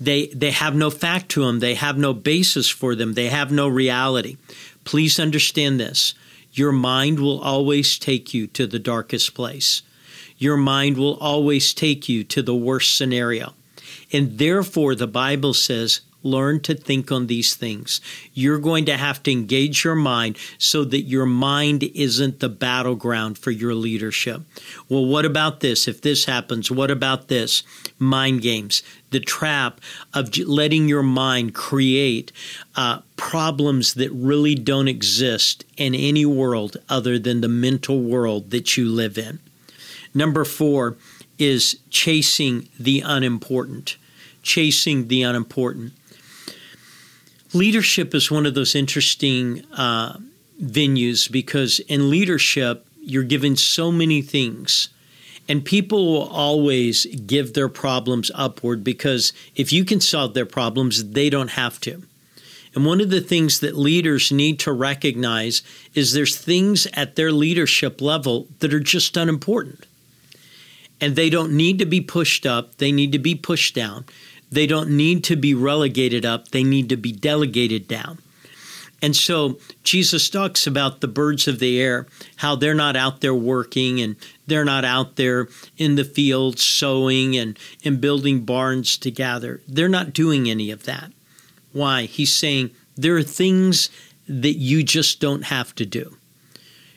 They, 0.00 0.28
they 0.28 0.50
have 0.50 0.74
no 0.74 0.88
fact 0.90 1.28
to 1.30 1.44
them, 1.44 1.58
they 1.60 1.74
have 1.74 1.98
no 1.98 2.14
basis 2.14 2.68
for 2.68 2.94
them, 2.94 3.14
they 3.14 3.28
have 3.28 3.52
no 3.52 3.68
reality. 3.68 4.36
Please 4.84 5.20
understand 5.20 5.78
this 5.78 6.14
your 6.52 6.72
mind 6.72 7.20
will 7.20 7.40
always 7.40 7.98
take 7.98 8.34
you 8.34 8.46
to 8.48 8.66
the 8.66 8.78
darkest 8.78 9.34
place 9.34 9.82
your 10.40 10.56
mind 10.56 10.96
will 10.96 11.18
always 11.18 11.72
take 11.74 12.08
you 12.08 12.24
to 12.24 12.42
the 12.42 12.54
worst 12.54 12.96
scenario. 12.96 13.52
And 14.10 14.38
therefore, 14.38 14.94
the 14.94 15.06
Bible 15.06 15.52
says, 15.52 16.00
learn 16.22 16.60
to 16.60 16.74
think 16.74 17.10
on 17.10 17.26
these 17.26 17.54
things. 17.54 18.00
You're 18.34 18.58
going 18.58 18.84
to 18.86 18.96
have 18.96 19.22
to 19.22 19.32
engage 19.32 19.84
your 19.84 19.94
mind 19.94 20.36
so 20.58 20.84
that 20.84 21.02
your 21.02 21.26
mind 21.26 21.84
isn't 21.94 22.40
the 22.40 22.48
battleground 22.48 23.38
for 23.38 23.50
your 23.50 23.74
leadership. 23.74 24.42
Well, 24.88 25.06
what 25.06 25.24
about 25.24 25.60
this? 25.60 25.88
If 25.88 26.02
this 26.02 26.26
happens, 26.26 26.70
what 26.70 26.90
about 26.90 27.28
this? 27.28 27.62
Mind 27.98 28.42
games, 28.42 28.82
the 29.10 29.20
trap 29.20 29.80
of 30.14 30.36
letting 30.38 30.88
your 30.88 31.02
mind 31.02 31.54
create 31.54 32.32
uh, 32.76 33.00
problems 33.16 33.94
that 33.94 34.10
really 34.12 34.54
don't 34.54 34.88
exist 34.88 35.64
in 35.76 35.94
any 35.94 36.24
world 36.24 36.76
other 36.88 37.18
than 37.18 37.40
the 37.40 37.48
mental 37.48 38.00
world 38.00 38.50
that 38.50 38.76
you 38.76 38.88
live 38.88 39.18
in. 39.18 39.38
Number 40.14 40.44
four 40.44 40.96
is 41.38 41.78
chasing 41.90 42.68
the 42.78 43.00
unimportant. 43.00 43.96
Chasing 44.42 45.08
the 45.08 45.22
unimportant. 45.22 45.92
Leadership 47.52 48.14
is 48.14 48.30
one 48.30 48.46
of 48.46 48.54
those 48.54 48.74
interesting 48.74 49.64
uh, 49.72 50.16
venues 50.62 51.30
because 51.30 51.80
in 51.80 52.10
leadership, 52.10 52.86
you're 53.00 53.24
given 53.24 53.56
so 53.56 53.90
many 53.90 54.22
things. 54.22 54.88
And 55.48 55.64
people 55.64 56.12
will 56.12 56.28
always 56.28 57.06
give 57.06 57.54
their 57.54 57.68
problems 57.68 58.30
upward 58.34 58.84
because 58.84 59.32
if 59.56 59.72
you 59.72 59.84
can 59.84 60.00
solve 60.00 60.34
their 60.34 60.46
problems, 60.46 61.10
they 61.10 61.28
don't 61.28 61.50
have 61.50 61.80
to. 61.80 62.02
And 62.72 62.86
one 62.86 63.00
of 63.00 63.10
the 63.10 63.20
things 63.20 63.58
that 63.60 63.76
leaders 63.76 64.30
need 64.30 64.60
to 64.60 64.72
recognize 64.72 65.62
is 65.92 66.12
there's 66.12 66.36
things 66.36 66.86
at 66.94 67.16
their 67.16 67.32
leadership 67.32 68.00
level 68.00 68.46
that 68.60 68.72
are 68.72 68.78
just 68.78 69.16
unimportant 69.16 69.86
and 71.00 71.16
they 71.16 71.30
don't 71.30 71.52
need 71.52 71.78
to 71.78 71.86
be 71.86 72.00
pushed 72.00 72.46
up, 72.46 72.76
they 72.76 72.92
need 72.92 73.12
to 73.12 73.18
be 73.18 73.34
pushed 73.34 73.74
down. 73.74 74.04
They 74.50 74.66
don't 74.66 74.90
need 74.90 75.24
to 75.24 75.36
be 75.36 75.54
relegated 75.54 76.24
up, 76.24 76.48
they 76.48 76.64
need 76.64 76.88
to 76.88 76.96
be 76.96 77.12
delegated 77.12 77.86
down. 77.88 78.18
And 79.02 79.16
so 79.16 79.58
Jesus 79.82 80.28
talks 80.28 80.66
about 80.66 81.00
the 81.00 81.08
birds 81.08 81.48
of 81.48 81.58
the 81.58 81.80
air, 81.80 82.06
how 82.36 82.54
they're 82.54 82.74
not 82.74 82.96
out 82.96 83.20
there 83.20 83.34
working 83.34 84.00
and 84.00 84.16
they're 84.46 84.64
not 84.64 84.84
out 84.84 85.16
there 85.16 85.48
in 85.78 85.94
the 85.94 86.04
fields 86.04 86.62
sowing 86.62 87.36
and, 87.36 87.58
and 87.84 88.00
building 88.00 88.44
barns 88.44 88.98
together. 88.98 89.62
They're 89.66 89.88
not 89.88 90.12
doing 90.12 90.50
any 90.50 90.70
of 90.70 90.84
that. 90.84 91.12
Why? 91.72 92.02
He's 92.02 92.34
saying 92.34 92.72
there 92.96 93.16
are 93.16 93.22
things 93.22 93.88
that 94.28 94.56
you 94.56 94.82
just 94.82 95.20
don't 95.20 95.44
have 95.44 95.74
to 95.76 95.86
do. 95.86 96.16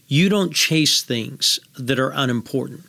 You 0.07 0.29
don't 0.29 0.53
chase 0.53 1.01
things 1.01 1.60
that 1.77 2.00
are 2.00 2.12
unimportant. 2.13 2.83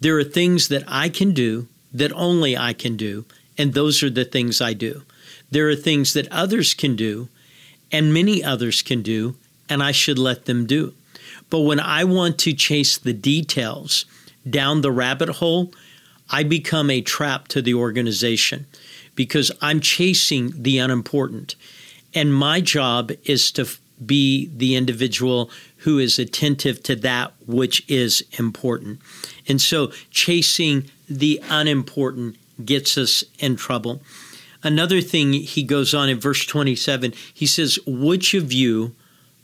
There 0.00 0.18
are 0.18 0.24
things 0.24 0.68
that 0.68 0.84
I 0.86 1.08
can 1.08 1.32
do 1.32 1.66
that 1.92 2.12
only 2.12 2.56
I 2.56 2.72
can 2.72 2.96
do, 2.96 3.24
and 3.60 3.74
those 3.74 4.02
are 4.02 4.08
the 4.08 4.24
things 4.24 4.62
I 4.62 4.72
do. 4.72 5.02
There 5.50 5.68
are 5.68 5.76
things 5.76 6.14
that 6.14 6.32
others 6.32 6.72
can 6.72 6.96
do, 6.96 7.28
and 7.92 8.14
many 8.14 8.42
others 8.42 8.80
can 8.80 9.02
do, 9.02 9.36
and 9.68 9.82
I 9.82 9.92
should 9.92 10.18
let 10.18 10.46
them 10.46 10.64
do. 10.64 10.94
But 11.50 11.60
when 11.60 11.78
I 11.78 12.04
want 12.04 12.38
to 12.38 12.54
chase 12.54 12.96
the 12.96 13.12
details 13.12 14.06
down 14.48 14.80
the 14.80 14.90
rabbit 14.90 15.28
hole, 15.28 15.74
I 16.30 16.42
become 16.42 16.88
a 16.88 17.02
trap 17.02 17.48
to 17.48 17.60
the 17.60 17.74
organization 17.74 18.64
because 19.14 19.52
I'm 19.60 19.80
chasing 19.80 20.54
the 20.56 20.78
unimportant. 20.78 21.54
And 22.14 22.34
my 22.34 22.62
job 22.62 23.12
is 23.24 23.52
to 23.52 23.68
be 24.04 24.48
the 24.56 24.74
individual 24.74 25.50
who 25.78 25.98
is 25.98 26.18
attentive 26.18 26.82
to 26.84 26.96
that 26.96 27.34
which 27.46 27.84
is 27.90 28.24
important. 28.38 29.00
And 29.46 29.60
so 29.60 29.92
chasing 30.10 30.90
the 31.10 31.42
unimportant 31.50 32.36
gets 32.64 32.96
us 32.98 33.24
in 33.38 33.56
trouble. 33.56 34.02
Another 34.62 35.00
thing 35.00 35.32
he 35.32 35.62
goes 35.62 35.94
on 35.94 36.08
in 36.08 36.20
verse 36.20 36.44
27, 36.44 37.14
he 37.32 37.46
says, 37.46 37.78
Which 37.86 38.34
of 38.34 38.52
you, 38.52 38.94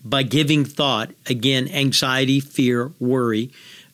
by 0.05 0.23
giving 0.23 0.65
thought, 0.65 1.11
again, 1.27 1.69
anxiety, 1.69 2.39
fear, 2.41 2.93
worry, 3.01 3.51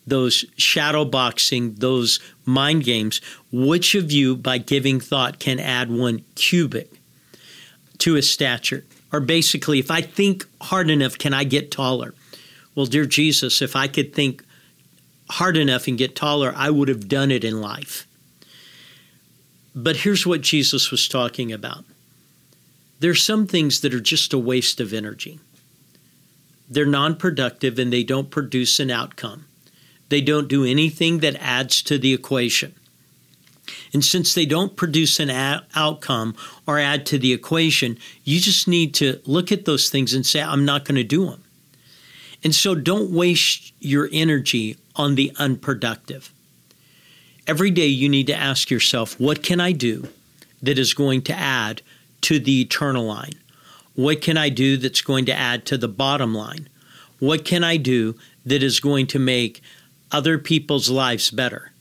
those 0.06 0.44
shadow 0.56 1.04
boxing, 1.04 1.74
those 1.74 2.18
mind 2.44 2.84
games, 2.84 3.20
which 3.52 3.94
of 3.94 4.10
you, 4.10 4.36
by 4.36 4.58
giving 4.58 4.98
thought, 4.98 5.38
can 5.38 5.60
add 5.60 5.90
one 5.90 6.24
cubit 6.34 6.92
to 7.98 8.14
his 8.14 8.30
stature? 8.30 8.84
Or 9.12 9.20
basically, 9.20 9.78
if 9.78 9.90
I 9.90 10.00
think 10.00 10.44
hard 10.60 10.90
enough, 10.90 11.18
can 11.18 11.34
I 11.34 11.44
get 11.44 11.70
taller? 11.70 12.14
Well, 12.74 12.86
dear 12.86 13.06
Jesus, 13.06 13.62
if 13.62 13.76
I 13.76 13.86
could 13.86 14.14
think 14.14 14.42
hard 15.30 15.56
enough 15.56 15.86
and 15.86 15.98
get 15.98 16.16
taller, 16.16 16.52
I 16.56 16.70
would 16.70 16.88
have 16.88 17.08
done 17.08 17.30
it 17.30 17.44
in 17.44 17.60
life. 17.60 18.06
But 19.74 19.98
here's 19.98 20.26
what 20.26 20.42
Jesus 20.42 20.90
was 20.90 21.08
talking 21.08 21.52
about 21.52 21.84
there's 23.00 23.24
some 23.24 23.48
things 23.48 23.80
that 23.80 23.92
are 23.92 24.00
just 24.00 24.32
a 24.32 24.38
waste 24.38 24.80
of 24.80 24.92
energy. 24.92 25.40
They're 26.70 26.86
non 26.86 27.16
productive 27.16 27.78
and 27.78 27.92
they 27.92 28.04
don't 28.04 28.30
produce 28.30 28.78
an 28.78 28.90
outcome. 28.90 29.46
They 30.08 30.20
don't 30.20 30.46
do 30.46 30.64
anything 30.64 31.18
that 31.18 31.36
adds 31.40 31.82
to 31.82 31.98
the 31.98 32.12
equation. 32.12 32.74
And 33.92 34.04
since 34.04 34.34
they 34.34 34.46
don't 34.46 34.76
produce 34.76 35.18
an 35.18 35.30
a- 35.30 35.64
outcome 35.74 36.34
or 36.66 36.78
add 36.78 37.04
to 37.06 37.18
the 37.18 37.32
equation, 37.32 37.98
you 38.24 38.40
just 38.40 38.68
need 38.68 38.94
to 38.94 39.20
look 39.24 39.50
at 39.50 39.64
those 39.64 39.90
things 39.90 40.14
and 40.14 40.24
say, 40.24 40.40
I'm 40.40 40.64
not 40.64 40.84
going 40.84 40.96
to 40.96 41.04
do 41.04 41.26
them. 41.26 41.42
And 42.44 42.54
so 42.54 42.74
don't 42.74 43.10
waste 43.10 43.72
your 43.80 44.08
energy 44.12 44.76
on 44.96 45.14
the 45.14 45.32
unproductive. 45.38 46.32
Every 47.46 47.72
day 47.72 47.86
you 47.86 48.08
need 48.08 48.28
to 48.28 48.34
ask 48.34 48.70
yourself, 48.70 49.18
what 49.18 49.42
can 49.42 49.58
I 49.58 49.72
do 49.72 50.08
that 50.62 50.78
is 50.78 50.94
going 50.94 51.22
to 51.22 51.32
add 51.32 51.82
to 52.22 52.38
the 52.38 52.60
eternal 52.60 53.04
line? 53.04 53.34
What 53.94 54.20
can 54.20 54.36
I 54.36 54.48
do 54.48 54.76
that's 54.76 55.02
going 55.02 55.26
to 55.26 55.34
add 55.34 55.66
to 55.66 55.76
the 55.76 55.88
bottom 55.88 56.34
line? 56.34 56.68
What 57.18 57.44
can 57.44 57.64
I 57.64 57.76
do 57.76 58.16
that 58.46 58.62
is 58.62 58.78
going 58.78 59.08
to 59.08 59.18
make 59.18 59.60
other 60.12 60.38
people's 60.38 60.88
lives 60.88 61.30
better? 61.30 61.72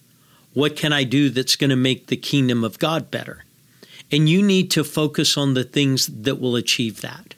What 0.54 0.76
can 0.76 0.92
I 0.92 1.04
do 1.04 1.30
that's 1.30 1.56
going 1.56 1.70
to 1.70 1.76
make 1.76 2.08
the 2.08 2.18
kingdom 2.18 2.64
of 2.64 2.80
God 2.80 3.12
better? 3.12 3.46
And 4.12 4.28
you 4.28 4.42
need 4.42 4.72
to 4.72 4.84
focus 4.84 5.38
on 5.38 5.54
the 5.54 5.64
things 5.64 6.08
that 6.08 6.42
will 6.42 6.56
achieve 6.56 7.02
that. 7.02 7.36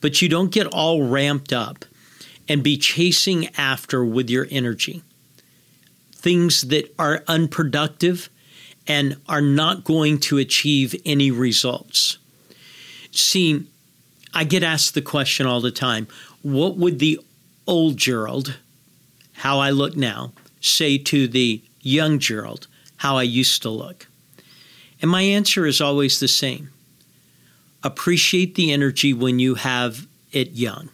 But 0.00 0.20
you 0.20 0.28
don't 0.28 0.52
get 0.52 0.66
all 0.66 1.04
ramped 1.04 1.52
up 1.52 1.84
and 2.48 2.62
be 2.62 2.76
chasing 2.76 3.48
after 3.56 4.04
with 4.04 4.28
your 4.28 4.46
energy 4.50 5.02
things 6.26 6.62
that 6.62 6.92
are 6.98 7.22
unproductive 7.28 8.28
and 8.88 9.16
are 9.28 9.40
not 9.40 9.84
going 9.84 10.18
to 10.18 10.38
achieve 10.38 10.92
any 11.04 11.30
results. 11.30 12.18
See, 13.12 13.64
I 14.34 14.42
get 14.42 14.64
asked 14.64 14.94
the 14.94 15.02
question 15.02 15.46
all 15.46 15.60
the 15.60 15.70
time 15.70 16.08
what 16.42 16.76
would 16.78 16.98
the 16.98 17.20
old 17.64 17.96
Gerald, 17.96 18.58
how 19.34 19.60
I 19.60 19.70
look 19.70 19.96
now, 19.96 20.32
say 20.60 20.98
to 20.98 21.28
the 21.28 21.62
young 21.80 22.18
Gerald, 22.18 22.66
how 22.96 23.16
I 23.16 23.22
used 23.22 23.62
to 23.62 23.70
look? 23.70 24.08
And 25.00 25.08
my 25.08 25.22
answer 25.22 25.64
is 25.64 25.80
always 25.80 26.18
the 26.18 26.26
same 26.26 26.70
appreciate 27.84 28.56
the 28.56 28.72
energy 28.72 29.14
when 29.14 29.38
you 29.38 29.54
have 29.54 30.08
it 30.32 30.50
young 30.50 30.88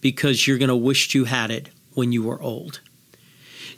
because 0.00 0.46
you're 0.46 0.56
going 0.56 0.68
to 0.68 0.76
wish 0.76 1.16
you 1.16 1.24
had 1.24 1.50
it 1.50 1.68
when 1.94 2.12
you 2.12 2.22
were 2.22 2.40
old. 2.40 2.78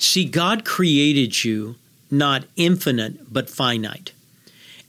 See, 0.00 0.24
God 0.24 0.64
created 0.64 1.44
you 1.44 1.76
not 2.10 2.46
infinite, 2.56 3.30
but 3.32 3.50
finite. 3.50 4.12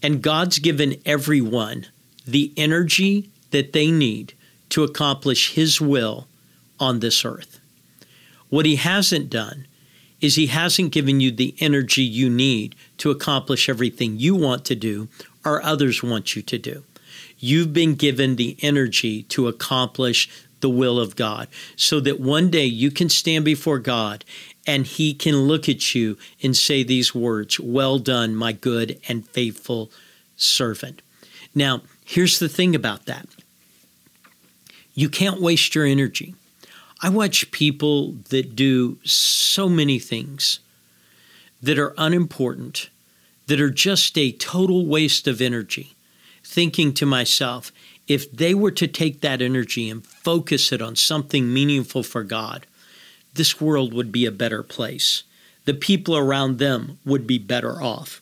And 0.02 0.22
God's 0.22 0.58
given 0.58 1.02
everyone 1.06 1.88
the 2.26 2.54
energy 2.56 3.30
that 3.52 3.74
they 3.74 3.92
need 3.92 4.34
to 4.70 4.84
accomplish 4.84 5.54
His 5.54 5.82
will 5.82 6.28
on 6.80 7.00
this 7.02 7.26
earth. 7.26 7.60
What 8.48 8.66
He 8.66 8.78
hasn't 8.78 9.30
done 9.30 9.68
is 10.22 10.36
He 10.36 10.48
hasn't 10.48 10.94
given 10.94 11.20
you 11.20 11.30
the 11.30 11.56
energy 11.60 12.04
you 12.04 12.30
need 12.30 12.74
to 13.00 13.12
accomplish 13.12 13.68
everything 13.68 14.18
you 14.18 14.34
want 14.34 14.64
to 14.66 14.76
do 14.76 15.10
or 15.44 15.62
others 15.62 16.02
want 16.02 16.38
you 16.38 16.42
to 16.42 16.58
do. 16.58 16.84
You've 17.38 17.74
been 17.74 17.96
given 17.96 18.38
the 18.38 18.56
energy 18.62 19.24
to 19.24 19.50
accomplish 19.50 20.30
the 20.62 20.70
will 20.70 21.00
of 21.00 21.16
God 21.16 21.48
so 21.76 22.00
that 22.00 22.20
one 22.20 22.50
day 22.50 22.66
you 22.66 22.90
can 22.92 23.10
stand 23.10 23.44
before 23.44 23.80
God 23.80 24.24
and 24.72 24.88
he 24.88 25.14
can 25.14 25.36
look 25.36 25.68
at 25.68 25.94
you 25.94 26.18
and 26.42 26.56
say 26.56 26.82
these 26.82 27.14
words 27.14 27.60
Well 27.60 28.00
done, 28.00 28.34
my 28.34 28.54
good 28.54 28.98
and 29.10 29.28
faithful 29.28 29.92
servant. 30.38 31.02
Now, 31.54 31.82
here's 32.06 32.40
the 32.40 32.48
thing 32.48 32.74
about 32.74 33.06
that 33.06 33.28
you 34.94 35.10
can't 35.10 35.42
waste 35.42 35.76
your 35.76 35.86
energy. 35.86 36.36
I 37.02 37.10
watch 37.10 37.52
people 37.52 38.14
that 38.30 38.56
do 38.56 38.98
so 39.04 39.68
many 39.68 40.00
things 40.00 40.60
that 41.62 41.78
are 41.78 41.94
unimportant, 41.98 42.90
that 43.48 43.60
are 43.60 43.70
just 43.70 44.18
a 44.18 44.32
total 44.32 44.86
waste 44.86 45.28
of 45.28 45.42
energy, 45.42 45.96
thinking 46.46 46.94
to 46.94 47.06
myself, 47.06 47.74
if 48.08 48.32
they 48.32 48.54
were 48.54 48.72
to 48.72 48.88
take 48.88 49.20
that 49.20 49.42
energy 49.42 49.90
and 49.90 50.06
focus 50.06 50.72
it 50.72 50.82
on 50.82 50.96
something 50.96 51.54
meaningful 51.54 52.04
for 52.04 52.24
God, 52.24 52.66
this 53.34 53.62
world 53.62 53.94
would 53.94 54.12
be 54.12 54.26
a 54.26 54.32
better 54.32 54.64
place. 54.64 55.24
The 55.66 55.74
people 55.74 56.18
around 56.18 56.58
them 56.58 57.00
would 57.06 57.28
be 57.28 57.38
better 57.38 57.82
off. 57.82 58.22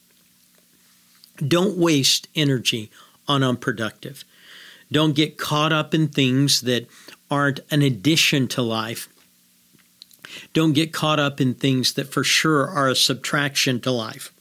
Don't 1.45 1.77
waste 1.77 2.27
energy 2.35 2.91
on 3.27 3.43
unproductive. 3.43 4.25
Don't 4.91 5.15
get 5.15 5.37
caught 5.37 5.71
up 5.71 5.93
in 5.93 6.07
things 6.07 6.61
that 6.61 6.87
aren't 7.31 7.61
an 7.71 7.81
addition 7.81 8.47
to 8.49 8.61
life. 8.61 9.07
Don't 10.53 10.73
get 10.73 10.93
caught 10.93 11.19
up 11.19 11.39
in 11.39 11.53
things 11.53 11.93
that 11.93 12.11
for 12.11 12.23
sure 12.23 12.67
are 12.67 12.89
a 12.89 12.95
subtraction 12.95 13.79
to 13.81 13.91
life. 13.91 14.33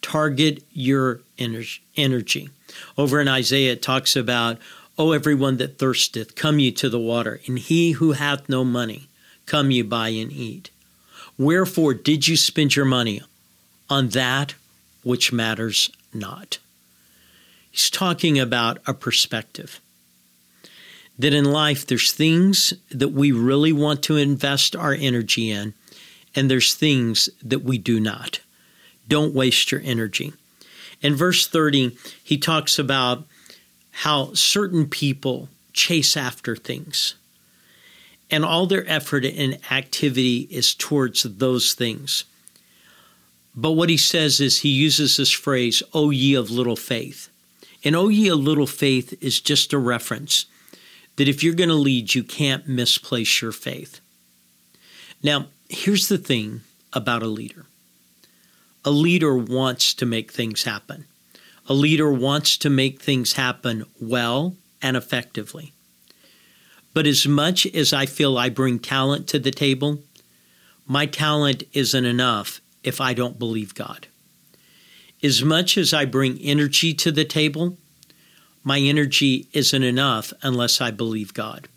Target 0.00 0.62
your 0.72 1.20
energy. 1.38 2.50
Over 2.96 3.20
in 3.20 3.28
Isaiah, 3.28 3.72
it 3.72 3.82
talks 3.82 4.16
about 4.16 4.58
O 4.98 5.12
everyone 5.12 5.56
that 5.56 5.78
thirsteth, 5.78 6.34
come 6.34 6.58
ye 6.58 6.70
to 6.72 6.88
the 6.88 6.98
water, 6.98 7.40
and 7.46 7.58
he 7.58 7.92
who 7.92 8.12
hath 8.12 8.48
no 8.48 8.64
money, 8.64 9.08
come 9.46 9.70
ye 9.70 9.82
buy 9.82 10.08
and 10.08 10.30
eat. 10.30 10.70
Wherefore 11.38 11.94
did 11.94 12.28
you 12.28 12.36
spend 12.36 12.76
your 12.76 12.84
money 12.84 13.22
on 13.88 14.08
that 14.08 14.54
which 15.02 15.32
matters 15.32 15.90
not? 16.12 16.58
He's 17.70 17.88
talking 17.88 18.38
about 18.38 18.78
a 18.86 18.92
perspective. 18.92 19.80
That 21.18 21.32
in 21.32 21.44
life, 21.44 21.86
there's 21.86 22.12
things 22.12 22.74
that 22.90 23.08
we 23.08 23.32
really 23.32 23.72
want 23.72 24.02
to 24.04 24.16
invest 24.16 24.76
our 24.76 24.92
energy 24.92 25.50
in, 25.50 25.74
and 26.34 26.50
there's 26.50 26.74
things 26.74 27.28
that 27.42 27.62
we 27.62 27.78
do 27.78 27.98
not. 27.98 28.40
Don't 29.08 29.34
waste 29.34 29.72
your 29.72 29.80
energy. 29.84 30.32
In 31.00 31.14
verse 31.14 31.46
30, 31.46 31.96
he 32.22 32.38
talks 32.38 32.78
about 32.78 33.24
how 33.92 34.34
certain 34.34 34.88
people 34.88 35.48
chase 35.72 36.16
after 36.16 36.56
things. 36.56 37.14
And 38.30 38.44
all 38.44 38.66
their 38.66 38.88
effort 38.88 39.24
and 39.24 39.58
activity 39.70 40.48
is 40.50 40.74
towards 40.74 41.22
those 41.22 41.74
things. 41.74 42.24
But 43.54 43.72
what 43.72 43.90
he 43.90 43.98
says 43.98 44.40
is 44.40 44.60
he 44.60 44.70
uses 44.70 45.16
this 45.16 45.30
phrase, 45.30 45.82
O 45.92 46.10
ye 46.10 46.34
of 46.34 46.50
little 46.50 46.76
faith. 46.76 47.28
And 47.84 47.94
O 47.94 48.08
ye 48.08 48.28
of 48.28 48.38
little 48.38 48.66
faith 48.66 49.14
is 49.22 49.40
just 49.40 49.72
a 49.72 49.78
reference 49.78 50.46
that 51.16 51.28
if 51.28 51.42
you're 51.42 51.54
going 51.54 51.68
to 51.68 51.74
lead, 51.74 52.14
you 52.14 52.22
can't 52.22 52.66
misplace 52.66 53.42
your 53.42 53.52
faith. 53.52 54.00
Now, 55.22 55.46
here's 55.68 56.08
the 56.08 56.18
thing 56.18 56.62
about 56.92 57.22
a 57.22 57.26
leader 57.28 57.66
a 58.84 58.90
leader 58.90 59.36
wants 59.36 59.94
to 59.94 60.06
make 60.06 60.32
things 60.32 60.64
happen. 60.64 61.04
A 61.68 61.74
leader 61.74 62.12
wants 62.12 62.56
to 62.58 62.70
make 62.70 63.00
things 63.00 63.34
happen 63.34 63.84
well 64.00 64.56
and 64.80 64.96
effectively. 64.96 65.72
But 66.94 67.06
as 67.06 67.26
much 67.26 67.66
as 67.66 67.92
I 67.92 68.06
feel 68.06 68.36
I 68.36 68.48
bring 68.48 68.78
talent 68.78 69.28
to 69.28 69.38
the 69.38 69.50
table, 69.50 70.02
my 70.86 71.06
talent 71.06 71.62
isn't 71.72 72.04
enough 72.04 72.60
if 72.82 73.00
I 73.00 73.14
don't 73.14 73.38
believe 73.38 73.74
God. 73.74 74.08
As 75.22 75.42
much 75.44 75.78
as 75.78 75.94
I 75.94 76.04
bring 76.04 76.38
energy 76.40 76.92
to 76.94 77.12
the 77.12 77.24
table, 77.24 77.78
my 78.64 78.78
energy 78.78 79.46
isn't 79.52 79.82
enough 79.82 80.32
unless 80.42 80.80
I 80.80 80.90
believe 80.90 81.32
God. 81.32 81.68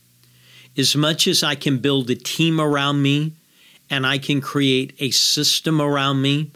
As 0.75 0.95
much 0.95 1.27
as 1.27 1.43
I 1.43 1.55
can 1.55 1.77
build 1.77 2.09
a 2.09 2.15
team 2.15 2.59
around 2.59 3.01
me 3.01 3.33
and 3.89 4.05
I 4.05 4.17
can 4.17 4.41
create 4.41 4.93
a 4.99 5.11
system 5.11 5.79
around 5.79 6.21
me, 6.21 6.51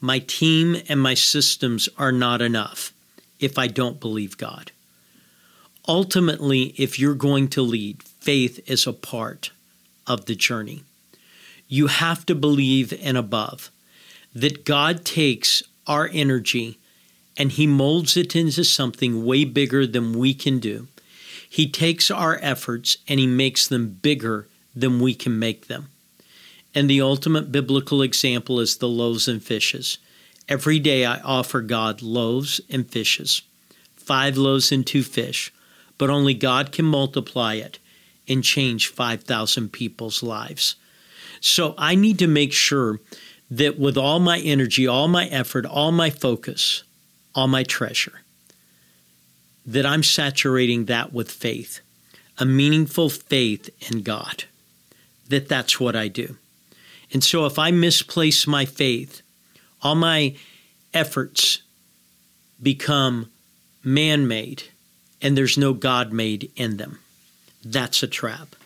my 0.00 0.18
team 0.18 0.76
and 0.88 1.00
my 1.00 1.14
systems 1.14 1.88
are 1.98 2.12
not 2.12 2.42
enough 2.42 2.92
if 3.38 3.58
I 3.58 3.66
don't 3.66 4.00
believe 4.00 4.36
God. 4.36 4.72
Ultimately, 5.88 6.74
if 6.76 6.98
you're 6.98 7.14
going 7.14 7.48
to 7.48 7.62
lead, 7.62 8.02
faith 8.02 8.60
is 8.68 8.86
a 8.86 8.92
part 8.92 9.50
of 10.06 10.26
the 10.26 10.34
journey. 10.34 10.82
You 11.68 11.86
have 11.86 12.26
to 12.26 12.34
believe 12.34 12.92
and 13.02 13.16
above 13.16 13.70
that 14.34 14.64
God 14.64 15.04
takes 15.04 15.62
our 15.86 16.10
energy 16.12 16.78
and 17.36 17.52
He 17.52 17.66
molds 17.66 18.16
it 18.16 18.34
into 18.34 18.64
something 18.64 19.24
way 19.24 19.44
bigger 19.44 19.86
than 19.86 20.18
we 20.18 20.34
can 20.34 20.58
do. 20.58 20.88
He 21.48 21.70
takes 21.70 22.10
our 22.10 22.38
efforts 22.42 22.98
and 23.08 23.20
He 23.20 23.26
makes 23.26 23.68
them 23.68 23.88
bigger 23.88 24.48
than 24.74 25.00
we 25.00 25.14
can 25.14 25.38
make 25.38 25.68
them. 25.68 25.88
And 26.76 26.90
the 26.90 27.00
ultimate 27.00 27.50
biblical 27.50 28.02
example 28.02 28.60
is 28.60 28.76
the 28.76 28.86
loaves 28.86 29.28
and 29.28 29.42
fishes. 29.42 29.96
Every 30.46 30.78
day 30.78 31.06
I 31.06 31.20
offer 31.20 31.62
God 31.62 32.02
loaves 32.02 32.60
and 32.68 32.86
fishes, 32.86 33.40
five 33.96 34.36
loaves 34.36 34.70
and 34.70 34.86
two 34.86 35.02
fish, 35.02 35.50
but 35.96 36.10
only 36.10 36.34
God 36.34 36.72
can 36.72 36.84
multiply 36.84 37.54
it 37.54 37.78
and 38.28 38.44
change 38.44 38.88
5,000 38.88 39.72
people's 39.72 40.22
lives. 40.22 40.76
So 41.40 41.74
I 41.78 41.94
need 41.94 42.18
to 42.18 42.26
make 42.26 42.52
sure 42.52 43.00
that 43.50 43.78
with 43.78 43.96
all 43.96 44.20
my 44.20 44.38
energy, 44.40 44.86
all 44.86 45.08
my 45.08 45.28
effort, 45.28 45.64
all 45.64 45.92
my 45.92 46.10
focus, 46.10 46.82
all 47.34 47.48
my 47.48 47.62
treasure, 47.62 48.20
that 49.64 49.86
I'm 49.86 50.02
saturating 50.02 50.84
that 50.84 51.14
with 51.14 51.30
faith, 51.30 51.80
a 52.36 52.44
meaningful 52.44 53.08
faith 53.08 53.70
in 53.90 54.02
God, 54.02 54.44
that 55.28 55.48
that's 55.48 55.80
what 55.80 55.96
I 55.96 56.08
do. 56.08 56.36
And 57.12 57.22
so 57.22 57.46
if 57.46 57.58
I 57.58 57.70
misplace 57.70 58.46
my 58.46 58.64
faith, 58.64 59.22
all 59.82 59.94
my 59.94 60.36
efforts 60.92 61.62
become 62.62 63.30
man 63.84 64.26
made 64.26 64.64
and 65.22 65.36
there's 65.36 65.56
no 65.56 65.72
God 65.72 66.12
made 66.12 66.50
in 66.56 66.76
them. 66.76 66.98
That's 67.64 68.02
a 68.02 68.08
trap. 68.08 68.56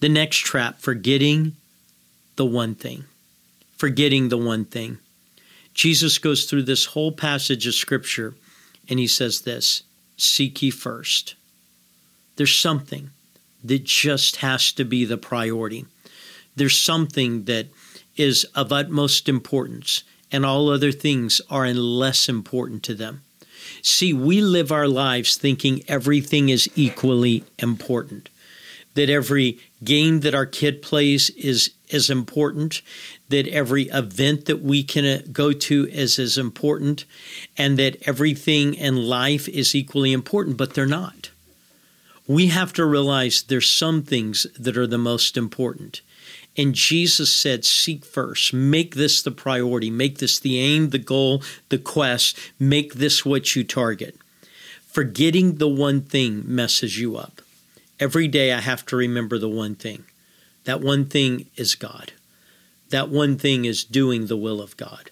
The 0.00 0.08
next 0.08 0.38
trap, 0.38 0.80
forgetting 0.80 1.56
the 2.36 2.46
one 2.46 2.74
thing. 2.74 3.04
Forgetting 3.76 4.28
the 4.28 4.38
one 4.38 4.64
thing. 4.64 4.98
Jesus 5.74 6.18
goes 6.18 6.44
through 6.44 6.62
this 6.62 6.86
whole 6.86 7.12
passage 7.12 7.66
of 7.66 7.74
Scripture 7.74 8.34
and 8.88 8.98
he 8.98 9.06
says 9.06 9.42
this 9.42 9.82
Seek 10.16 10.62
ye 10.62 10.70
first. 10.70 11.34
There's 12.36 12.54
something 12.54 13.10
that 13.64 13.84
just 13.84 14.36
has 14.36 14.72
to 14.72 14.84
be 14.84 15.04
the 15.04 15.18
priority. 15.18 15.86
There's 16.54 16.80
something 16.80 17.44
that 17.44 17.66
is 18.16 18.44
of 18.54 18.72
utmost 18.72 19.28
importance, 19.28 20.04
and 20.32 20.44
all 20.44 20.68
other 20.68 20.92
things 20.92 21.40
are 21.48 21.72
less 21.72 22.28
important 22.28 22.82
to 22.82 22.94
them. 22.94 23.22
See, 23.82 24.12
we 24.12 24.40
live 24.40 24.72
our 24.72 24.88
lives 24.88 25.36
thinking 25.36 25.82
everything 25.88 26.48
is 26.48 26.68
equally 26.76 27.44
important. 27.58 28.28
that 28.96 29.10
every 29.10 29.58
game 29.84 30.20
that 30.20 30.34
our 30.34 30.46
kid 30.46 30.82
plays 30.82 31.30
is 31.30 31.70
as 31.92 32.10
important, 32.10 32.82
that 33.28 33.46
every 33.48 33.84
event 33.84 34.46
that 34.46 34.60
we 34.60 34.82
can 34.82 35.04
uh, 35.04 35.22
go 35.30 35.52
to 35.52 35.86
is 35.88 36.18
as 36.18 36.36
important, 36.36 37.04
and 37.56 37.78
that 37.78 37.96
everything 38.08 38.74
in 38.74 38.96
life 38.96 39.48
is 39.48 39.74
equally 39.74 40.12
important, 40.12 40.56
but 40.56 40.74
they're 40.74 40.86
not. 40.86 41.30
We 42.26 42.48
have 42.48 42.72
to 42.72 42.84
realize 42.84 43.42
there's 43.42 43.70
some 43.70 44.02
things 44.02 44.46
that 44.58 44.76
are 44.76 44.86
the 44.86 44.98
most 44.98 45.36
important. 45.36 46.00
And 46.56 46.74
Jesus 46.74 47.30
said, 47.30 47.64
Seek 47.64 48.04
first, 48.04 48.52
make 48.54 48.94
this 48.94 49.22
the 49.22 49.30
priority, 49.30 49.90
make 49.90 50.18
this 50.18 50.38
the 50.38 50.58
aim, 50.58 50.90
the 50.90 50.98
goal, 50.98 51.42
the 51.68 51.78
quest, 51.78 52.38
make 52.58 52.94
this 52.94 53.24
what 53.24 53.54
you 53.54 53.62
target. 53.62 54.16
Forgetting 54.86 55.56
the 55.56 55.68
one 55.68 56.00
thing 56.00 56.42
messes 56.46 56.98
you 56.98 57.16
up. 57.16 57.42
Every 58.00 58.28
day 58.28 58.52
I 58.52 58.60
have 58.60 58.86
to 58.86 58.96
remember 58.96 59.38
the 59.38 59.48
one 59.48 59.74
thing. 59.74 60.04
That 60.64 60.80
one 60.80 61.04
thing 61.04 61.46
is 61.56 61.74
God. 61.74 62.12
That 62.90 63.08
one 63.08 63.36
thing 63.36 63.64
is 63.64 63.84
doing 63.84 64.26
the 64.26 64.36
will 64.36 64.60
of 64.60 64.76
God. 64.76 65.10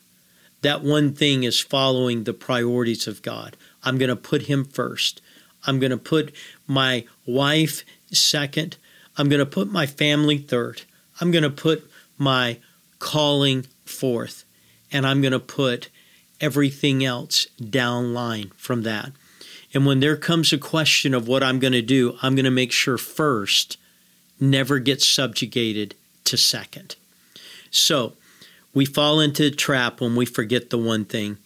That 0.63 0.83
one 0.83 1.13
thing 1.13 1.43
is 1.43 1.61
following 1.61 2.25
the 2.25 2.33
priorities 2.33 3.07
of 3.07 3.21
God. 3.21 3.57
I'm 3.83 3.99
going 3.99 4.09
to 4.09 4.17
put 4.17 4.43
Him 4.43 4.65
first. 4.65 5.21
I'm 5.67 5.79
going 5.79 5.91
to 5.91 5.99
put 5.99 6.35
my 6.67 7.05
wife 7.27 7.85
second. 8.11 8.79
I'm 9.19 9.29
going 9.29 9.41
to 9.41 9.47
put 9.47 9.71
my 9.71 9.87
family 9.87 10.39
third. 10.39 10.83
I'm 11.21 11.31
going 11.31 11.45
to 11.45 11.51
put 11.51 11.89
my 12.19 12.59
calling 12.99 13.67
fourth, 13.85 14.45
and 14.93 15.07
I'm 15.07 15.21
going 15.21 15.33
to 15.33 15.41
put 15.41 15.89
everything 16.41 17.05
else 17.05 17.47
down 17.57 18.13
line 18.15 18.51
from 18.57 18.83
that. 18.83 19.13
And 19.73 19.85
when 19.85 20.01
there 20.01 20.17
comes 20.17 20.53
a 20.53 20.59
question 20.59 21.15
of 21.15 21.27
what 21.27 21.43
I'm 21.43 21.59
going 21.59 21.73
to 21.73 21.83
do, 21.83 22.17
I'm 22.23 22.35
going 22.35 22.45
to 22.45 22.51
make 22.51 22.73
sure 22.73 22.99
first 22.99 23.77
never 24.41 24.79
gets 24.79 25.07
subjugated 25.07 25.95
to 26.25 26.37
second. 26.37 26.97
So 27.71 28.15
we 28.73 28.85
fall 28.85 29.21
into 29.21 29.47
a 29.47 29.51
trap 29.51 30.01
when 30.01 30.17
we 30.17 30.27
forget 30.27 30.71
the 30.71 30.79
one 30.79 31.05
thing. 31.05 31.39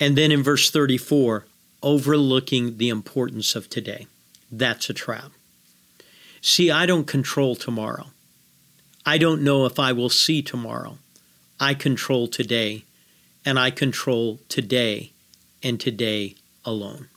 And 0.00 0.16
then 0.16 0.32
in 0.32 0.42
verse 0.42 0.70
34, 0.70 1.44
overlooking 1.82 2.78
the 2.78 2.88
importance 2.88 3.54
of 3.54 3.68
today. 3.68 4.06
That's 4.50 4.90
a 4.90 4.94
trap. 4.94 5.32
See, 6.40 6.70
I 6.70 6.86
don't 6.86 7.06
control 7.06 7.54
tomorrow. 7.54 8.11
I 9.04 9.18
don't 9.18 9.42
know 9.42 9.66
if 9.66 9.78
I 9.78 9.92
will 9.92 10.08
see 10.08 10.42
tomorrow. 10.42 10.98
I 11.58 11.74
control 11.74 12.28
today, 12.28 12.84
and 13.44 13.58
I 13.58 13.70
control 13.70 14.40
today 14.48 15.12
and 15.62 15.80
today 15.80 16.36
alone. 16.64 17.08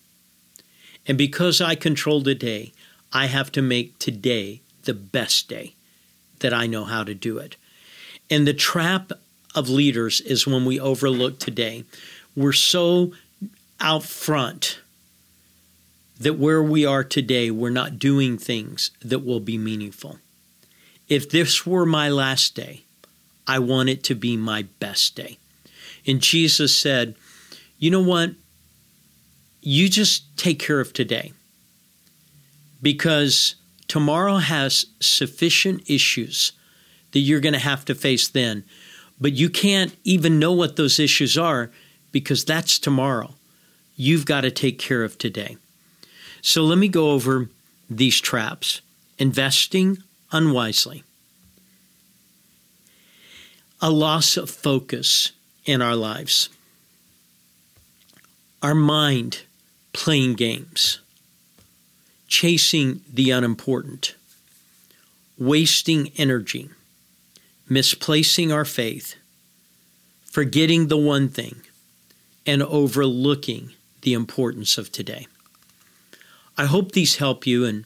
And 1.07 1.17
because 1.17 1.61
I 1.61 1.75
control 1.75 2.23
today, 2.23 2.71
I 3.13 3.27
have 3.27 3.51
to 3.53 3.61
make 3.61 3.99
today 3.99 4.61
the 4.83 4.93
best 4.93 5.47
day 5.47 5.73
that 6.39 6.53
I 6.53 6.67
know 6.67 6.83
how 6.83 7.03
to 7.03 7.13
do 7.13 7.37
it. 7.37 7.55
And 8.29 8.47
the 8.47 8.53
trap 8.53 9.11
of 9.53 9.69
leaders 9.69 10.21
is 10.21 10.47
when 10.47 10.65
we 10.65 10.79
overlook 10.79 11.39
today. 11.39 11.85
We're 12.35 12.53
so 12.53 13.13
out 13.79 14.03
front 14.03 14.79
that 16.19 16.37
where 16.39 16.63
we 16.63 16.85
are 16.85 17.03
today, 17.03 17.51
we're 17.51 17.69
not 17.69 17.99
doing 17.99 18.37
things 18.37 18.91
that 19.01 19.19
will 19.19 19.39
be 19.39 19.57
meaningful. 19.57 20.19
If 21.07 21.29
this 21.29 21.65
were 21.65 21.85
my 21.85 22.09
last 22.09 22.55
day, 22.55 22.83
I 23.47 23.59
want 23.59 23.89
it 23.89 24.03
to 24.03 24.15
be 24.15 24.37
my 24.37 24.63
best 24.79 25.15
day. 25.15 25.37
And 26.07 26.21
Jesus 26.21 26.77
said, 26.77 27.15
You 27.77 27.91
know 27.91 28.01
what? 28.01 28.31
You 29.61 29.89
just 29.89 30.37
take 30.37 30.59
care 30.59 30.79
of 30.79 30.93
today 30.93 31.33
because 32.81 33.55
tomorrow 33.87 34.37
has 34.37 34.85
sufficient 34.99 35.89
issues 35.89 36.51
that 37.11 37.19
you're 37.19 37.39
going 37.39 37.53
to 37.53 37.59
have 37.59 37.85
to 37.85 37.95
face 37.95 38.27
then. 38.27 38.63
But 39.19 39.33
you 39.33 39.49
can't 39.49 39.95
even 40.03 40.39
know 40.39 40.51
what 40.51 40.75
those 40.75 40.99
issues 40.99 41.37
are 41.37 41.71
because 42.11 42.45
that's 42.45 42.77
tomorrow. 42.77 43.33
You've 43.95 44.25
got 44.25 44.41
to 44.41 44.51
take 44.51 44.77
care 44.77 45.03
of 45.03 45.17
today. 45.17 45.57
So 46.41 46.63
let 46.63 46.77
me 46.77 46.87
go 46.87 47.11
over 47.11 47.49
these 47.89 48.19
traps. 48.19 48.81
Investing 49.17 50.03
unwisely, 50.31 51.03
a 53.81 53.89
loss 53.89 54.38
of 54.38 54.49
focus 54.49 55.31
in 55.65 55.81
our 55.81 55.95
lives, 55.95 56.49
our 58.61 58.75
mind 58.75 59.43
playing 59.93 60.33
games, 60.33 60.99
chasing 62.27 63.01
the 63.11 63.31
unimportant, 63.31 64.15
wasting 65.38 66.11
energy, 66.17 66.69
misplacing 67.69 68.51
our 68.51 68.65
faith, 68.65 69.15
forgetting 70.25 70.88
the 70.88 70.97
one 70.97 71.29
thing, 71.29 71.61
and 72.45 72.61
overlooking 72.63 73.71
the 74.01 74.13
importance 74.13 74.77
of 74.77 74.91
today. 74.91 75.27
I 76.57 76.65
hope 76.65 76.91
these 76.91 77.17
help 77.17 77.47
you, 77.47 77.65
and 77.65 77.85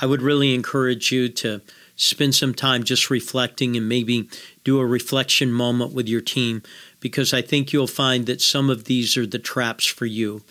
I 0.00 0.06
would 0.06 0.22
really 0.22 0.54
encourage 0.54 1.10
you 1.10 1.28
to 1.30 1.62
spend 1.96 2.34
some 2.34 2.54
time 2.54 2.84
just 2.84 3.08
reflecting 3.08 3.76
and 3.76 3.88
maybe 3.88 4.28
do 4.64 4.78
a 4.78 4.86
reflection 4.86 5.50
moment 5.50 5.92
with 5.92 6.08
your 6.08 6.20
team 6.20 6.62
because 7.00 7.32
I 7.32 7.40
think 7.40 7.72
you'll 7.72 7.86
find 7.86 8.26
that 8.26 8.42
some 8.42 8.68
of 8.68 8.84
these 8.84 9.16
are 9.16 9.26
the 9.26 9.38
traps 9.38 9.86
for 9.86 10.06
you. 10.06 10.42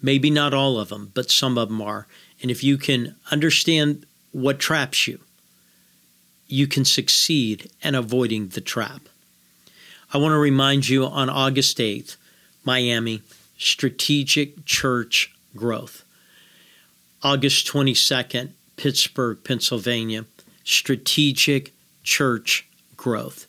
Maybe 0.00 0.30
not 0.30 0.54
all 0.54 0.78
of 0.78 0.88
them, 0.88 1.10
but 1.14 1.30
some 1.30 1.58
of 1.58 1.68
them 1.68 1.82
are. 1.82 2.06
And 2.40 2.50
if 2.50 2.62
you 2.62 2.78
can 2.78 3.16
understand 3.30 4.06
what 4.30 4.58
traps 4.58 5.06
you, 5.06 5.20
you 6.46 6.66
can 6.66 6.84
succeed 6.84 7.70
in 7.82 7.94
avoiding 7.94 8.48
the 8.48 8.60
trap. 8.60 9.08
I 10.12 10.18
want 10.18 10.32
to 10.32 10.38
remind 10.38 10.88
you 10.88 11.06
on 11.06 11.30
August 11.30 11.78
8th, 11.78 12.16
Miami, 12.64 13.22
Strategic 13.58 14.64
Church 14.66 15.34
Growth. 15.56 16.04
August 17.22 17.66
22nd, 17.68 18.50
Pittsburgh, 18.76 19.38
Pennsylvania, 19.44 20.24
Strategic 20.64 21.72
Church 22.02 22.66
Growth. 22.96 23.46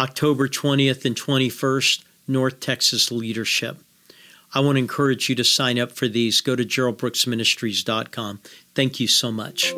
October 0.00 0.48
20th 0.48 1.04
and 1.04 1.16
21st, 1.16 2.02
North 2.26 2.60
Texas 2.60 3.12
Leadership. 3.12 3.76
I 4.54 4.60
want 4.60 4.76
to 4.76 4.80
encourage 4.80 5.28
you 5.28 5.34
to 5.36 5.44
sign 5.44 5.78
up 5.78 5.92
for 5.92 6.08
these. 6.08 6.40
Go 6.40 6.56
to 6.56 6.64
geraldbrooksministries.com. 6.64 8.40
Thank 8.74 8.98
you 9.00 9.08
so 9.08 9.30
much. 9.32 9.74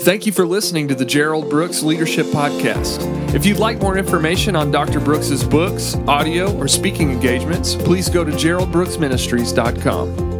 Thank 0.00 0.26
you 0.26 0.32
for 0.32 0.46
listening 0.46 0.88
to 0.88 0.94
the 0.94 1.04
Gerald 1.04 1.50
Brooks 1.50 1.82
Leadership 1.82 2.26
Podcast. 2.26 3.34
If 3.34 3.46
you'd 3.46 3.58
like 3.58 3.80
more 3.80 3.96
information 3.96 4.54
on 4.54 4.70
Dr. 4.70 5.00
Brooks's 5.00 5.42
books, 5.42 5.96
audio, 6.06 6.54
or 6.58 6.68
speaking 6.68 7.10
engagements, 7.10 7.74
please 7.74 8.08
go 8.08 8.22
to 8.22 8.30
geraldbrooksministries.com. 8.30 10.35